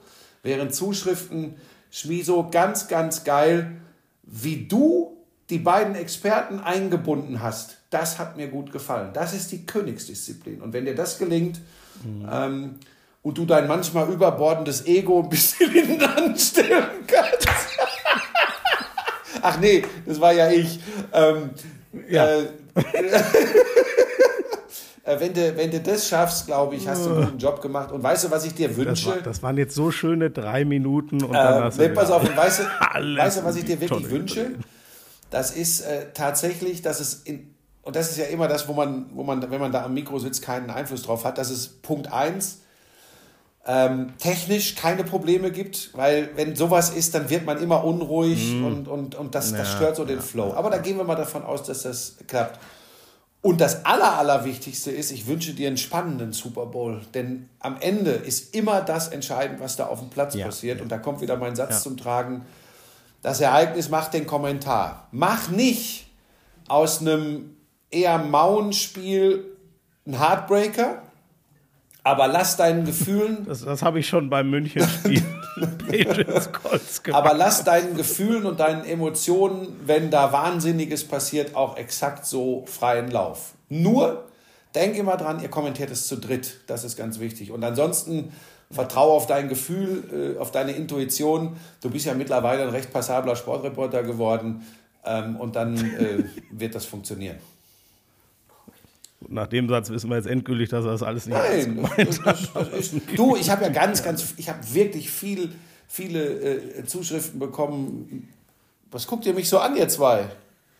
[0.43, 1.55] wären Zuschriften,
[1.91, 3.77] Schmiso, ganz, ganz geil,
[4.23, 5.17] wie du
[5.49, 7.77] die beiden Experten eingebunden hast.
[7.89, 9.09] Das hat mir gut gefallen.
[9.13, 10.61] Das ist die Königsdisziplin.
[10.61, 11.59] Und wenn dir das gelingt
[12.31, 12.75] ähm,
[13.21, 17.49] und du dein manchmal überbordendes Ego ein bisschen hinten anstellen kannst,
[19.43, 20.79] Ach nee, das war ja ich.
[21.13, 21.49] Ähm,
[22.09, 22.27] Ja.
[22.27, 22.45] äh,
[25.03, 27.91] wenn, du, wenn du das schaffst, glaube ich, hast du einen guten Job gemacht.
[27.91, 29.07] Und weißt du, was ich dir Das, wünsche?
[29.09, 32.21] war, das waren jetzt so schöne drei Minuten und dann Äh, hast du pass auf,
[32.23, 32.63] und weißt du,
[33.17, 34.51] weißt du, was ich dir wirklich wünsche?
[35.31, 39.07] Das ist äh, tatsächlich, dass es in, und das ist ja immer das, wo man,
[39.13, 41.37] wo man, wenn man da am Mikro sitzt, keinen Einfluss drauf hat.
[41.37, 42.59] Das ist Punkt eins.
[43.65, 48.87] Ähm, technisch keine Probleme gibt, weil wenn sowas ist, dann wird man immer unruhig und,
[48.87, 49.59] und, und das, das.
[49.59, 50.53] Ja, stört so den Flow.
[50.55, 52.59] Aber da gehen wir mal davon aus, dass das klappt.
[53.43, 57.01] Und das Aller, Allerwichtigste ist, ich wünsche dir einen spannenden Super Bowl.
[57.15, 60.79] Denn am Ende ist immer das entscheidend, was da auf dem Platz Ja, passiert.
[60.79, 61.79] Und da kommt wieder mein Satz Ja.
[61.79, 62.45] zum Tragen.
[63.23, 65.07] Das Ereignis macht den Kommentar.
[65.11, 66.07] Mach nicht
[66.67, 67.55] aus einem
[67.89, 69.43] eher mauen Spiel
[70.05, 71.01] einen Heartbreaker,
[72.03, 75.23] aber lass deinen Gefühlen Das, das habe ich schon beim München-Spiel
[77.11, 83.11] Aber lass deinen Gefühlen und deinen Emotionen, wenn da Wahnsinniges passiert, auch exakt so freien
[83.11, 83.53] Lauf.
[83.69, 84.25] Nur
[84.75, 86.61] denk immer dran, ihr kommentiert es zu dritt.
[86.67, 87.51] Das ist ganz wichtig.
[87.51, 88.31] Und ansonsten
[88.71, 91.57] vertraue auf dein Gefühl, äh, auf deine Intuition.
[91.81, 94.65] Du bist ja mittlerweile ein recht passabler Sportreporter geworden.
[95.03, 97.37] Ähm, und dann äh, wird das funktionieren.
[99.27, 102.19] Nach dem Satz wissen wir jetzt endgültig, dass er das alles nicht Nein, gemeint das,
[102.23, 105.51] das, das ist, du, ich habe ja ganz, ganz, ich habe wirklich viel,
[105.87, 108.27] viele äh, Zuschriften bekommen.
[108.89, 110.25] Was guckt ihr mich so an, ihr zwei?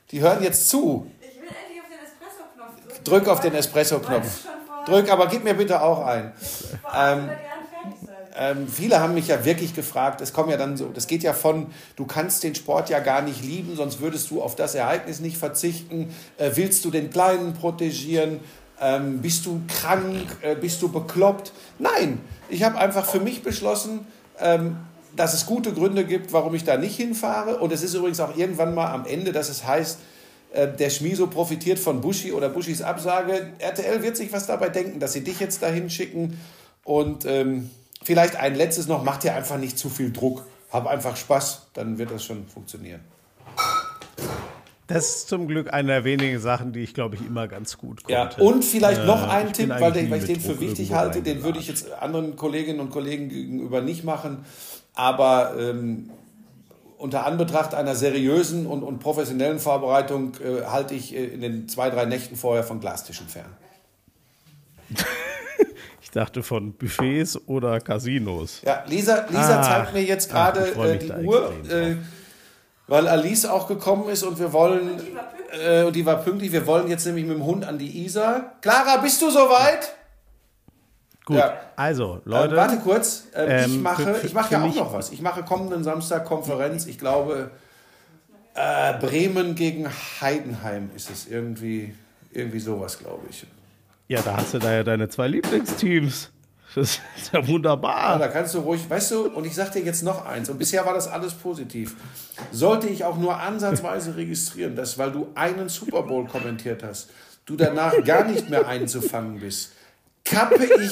[0.09, 1.09] Die hören jetzt zu.
[1.21, 3.03] Ich will endlich auf den Espresso-Knopf drücken.
[3.03, 4.47] Drück auf den Espresso-Knopf.
[4.85, 6.33] Drück, aber gib mir bitte auch ein.
[6.81, 8.15] vor acht Ähm, hundert Jahren fertig sein.
[8.41, 11.31] Ähm, viele haben mich ja wirklich gefragt, es kommen ja dann so, das geht ja
[11.31, 15.19] von, du kannst den Sport ja gar nicht lieben, sonst würdest du auf das Ereignis
[15.19, 16.11] nicht verzichten.
[16.39, 18.39] Äh, willst du den Kleinen protegieren?
[18.81, 20.25] Ähm, bist du krank?
[20.41, 21.51] Äh, bist du bekloppt?
[21.77, 22.19] Nein,
[22.49, 24.07] ich habe einfach für mich beschlossen,
[24.39, 24.77] ähm,
[25.15, 27.59] dass es gute Gründe gibt, warum ich da nicht hinfahre.
[27.59, 29.99] Und es ist übrigens auch irgendwann mal am Ende, dass es heißt,
[30.53, 33.51] äh, der Schmiso profitiert von Buschi oder Buschis Absage.
[33.59, 36.39] RTL wird sich was dabei denken, dass sie dich jetzt dahin schicken.
[36.83, 37.69] Und ähm,
[38.03, 40.45] vielleicht ein letztes noch, mach dir einfach nicht zu viel Druck.
[40.71, 43.01] Hab einfach Spaß, dann wird das schon funktionieren.
[44.87, 48.03] Das ist zum Glück eine der wenigen Sachen, die ich, glaube ich, immer ganz gut
[48.09, 48.43] Ja, konnte.
[48.43, 51.43] und vielleicht noch Äh, ein ich Tipp, weil, weil ich den für wichtig halte, den
[51.43, 54.45] würde ich jetzt anderen Kolleginnen und Kollegen gegenüber nicht machen.
[54.93, 56.09] Aber ähm,
[56.97, 61.89] unter Anbetracht einer seriösen und, und professionellen Vorbereitung äh, halte ich äh, in den zwei,
[61.89, 63.55] drei Nächten vorher von Glastischen fern.
[66.11, 68.61] Ich dachte von Buffets oder Casinos.
[68.65, 69.63] Ja, Lisa, Lisa Ah.
[69.63, 71.95] zeigt mir jetzt Ach, gerade äh, die Uhr, äh,
[72.87, 75.67] weil Alice auch gekommen ist und wir wollen, Die war pünktlich.
[75.67, 78.55] äh, und die war pünktlich, wir wollen jetzt nämlich mit dem Hund an die Isar.
[78.59, 79.95] Clara, bist du soweit?
[81.23, 81.53] Gut, Ja.
[81.77, 82.55] also, Äh, Leute.
[82.57, 85.11] warte kurz, äh, ich ähm, mache, ich mache ja auch noch was.
[85.13, 86.87] Ich mache kommenden Samstag Konferenz.
[86.87, 87.51] Ich glaube,
[88.55, 89.87] äh, Bremen gegen
[90.19, 91.95] Heidenheim ist es irgendwie,
[92.33, 93.45] irgendwie sowas, glaube ich.
[94.11, 96.31] Ja, da hast du da ja deine zwei Lieblingsteams.
[96.75, 98.19] Das ist ja Ja, wunderbar.
[98.19, 100.85] da kannst du ruhig, weißt du, und ich sag dir jetzt noch eins, und bisher
[100.85, 101.95] war das alles positiv.
[102.51, 107.09] Sollte ich auch nur ansatzweise registrieren, dass, weil du einen Super Bowl kommentiert hast,
[107.45, 109.71] du danach gar nicht mehr einzufangen bist,
[110.25, 110.91] kappe ich,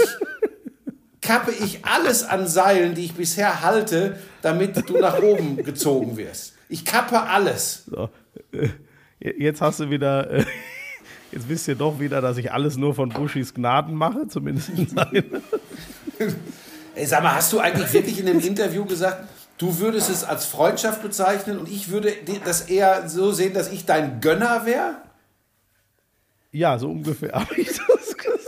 [1.21, 6.53] kappe ich alles an Seilen, die ich bisher halte, damit du nach oben gezogen wirst.
[6.69, 7.83] Ich kappe alles.
[7.85, 8.09] So.
[8.53, 8.69] Äh,
[9.37, 10.45] Jetzt hast du wieder.
[11.31, 14.87] Jetzt wisst ihr doch wieder, dass ich alles nur von Bushis Gnaden mache, zumindest in
[14.87, 15.43] seinen.
[16.95, 19.27] Ey, sag mal, hast du eigentlich wirklich in dem Interview gesagt,
[19.57, 23.85] du würdest es als Freundschaft bezeichnen und ich würde das eher so sehen, dass ich
[23.85, 24.97] dein Gönner wäre?
[26.51, 28.39] Ja, so ungefähr habe ich das gesagt.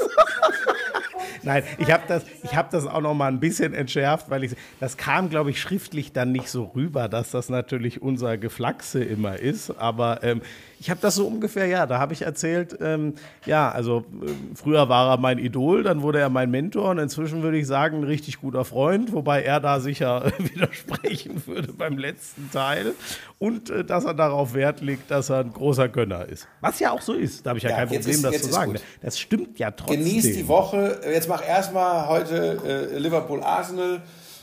[1.44, 4.56] Nein, ich habe das, ich hab das auch noch mal ein bisschen entschärft, weil ich,
[4.80, 9.38] das kam, glaube ich, schriftlich dann nicht so rüber, dass das natürlich unser Geflaxe immer
[9.38, 9.72] ist.
[9.72, 10.42] Aber ähm,
[10.82, 13.14] ich habe das so ungefähr, ja, da habe ich erzählt, ähm,
[13.46, 17.44] ja, also ähm, früher war er mein Idol, dann wurde er mein Mentor und inzwischen
[17.44, 22.50] würde ich sagen, ein richtig guter Freund, wobei er da sicher widersprechen würde beim letzten
[22.52, 22.94] Teil.
[23.38, 26.48] Und äh, dass er darauf Wert legt, dass er ein großer Gönner ist.
[26.62, 28.52] Was ja auch so ist, da habe ich ja, Ja, kein Problem, ist- das zu
[28.52, 28.72] sagen.
[28.74, 28.82] gut.
[29.04, 30.00] Das stimmt ja trotzdem.
[30.04, 31.00] Genieß die Woche.
[31.06, 32.58] Jetzt mach erstmal heute
[32.92, 34.02] äh, Liverpool Arsenal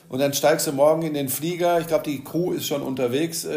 [0.08, 1.80] und dann steigst du morgen in den Flieger.
[1.80, 3.50] Ich glaube, die Crew ist schon unterwegs äh,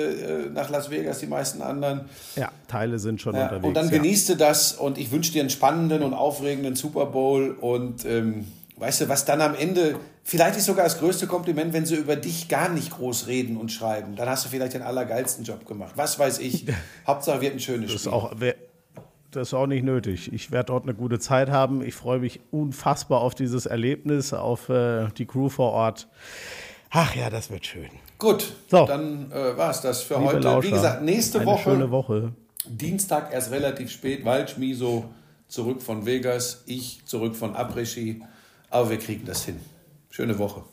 [0.46, 2.02] äh, nach Las Vegas, die meisten anderen.
[2.36, 3.66] Ja, Teile sind schon Ja, unterwegs.
[3.68, 3.92] und dann ja.
[3.98, 8.46] genießt du das und ich wünsche dir einen spannenden und aufregenden Super Bowl und ähm,
[8.78, 12.16] weißt du, was dann am Ende, vielleicht ist sogar das größte Kompliment, wenn sie über
[12.16, 14.16] dich gar nicht groß reden und schreiben.
[14.16, 15.92] Dann hast du vielleicht den allergeilsten Job gemacht.
[15.96, 16.66] Was weiß ich.
[17.08, 18.14] Hauptsache wird ein schönes Das ist Spiel.
[18.14, 18.56] auch, wer-
[19.32, 20.32] das ist auch nicht nötig.
[20.34, 21.82] Ich werde dort eine gute Zeit haben.
[21.82, 26.08] Ich freue mich unfassbar auf dieses Erlebnis, auf äh, die Crew vor Ort.
[26.90, 27.90] Ach ja, das wird schön.
[28.18, 28.86] Gut, So.
[28.86, 30.40] dann äh, war es das für Liebe heute.
[30.40, 32.34] Lauscher, Wie gesagt, nächste eine Woche, schöne Woche.
[32.66, 35.06] Dienstag erst relativ spät, weil Schmiso
[35.48, 38.22] zurück von Vegas, ich zurück von Après-Ski.
[38.70, 39.60] Aber wir kriegen das hin.
[40.10, 40.64] Schöne Woche.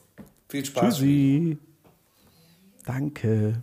[0.48, 0.96] Viel Spaß.
[0.96, 1.58] Tschüssi.
[2.84, 3.62] Danke.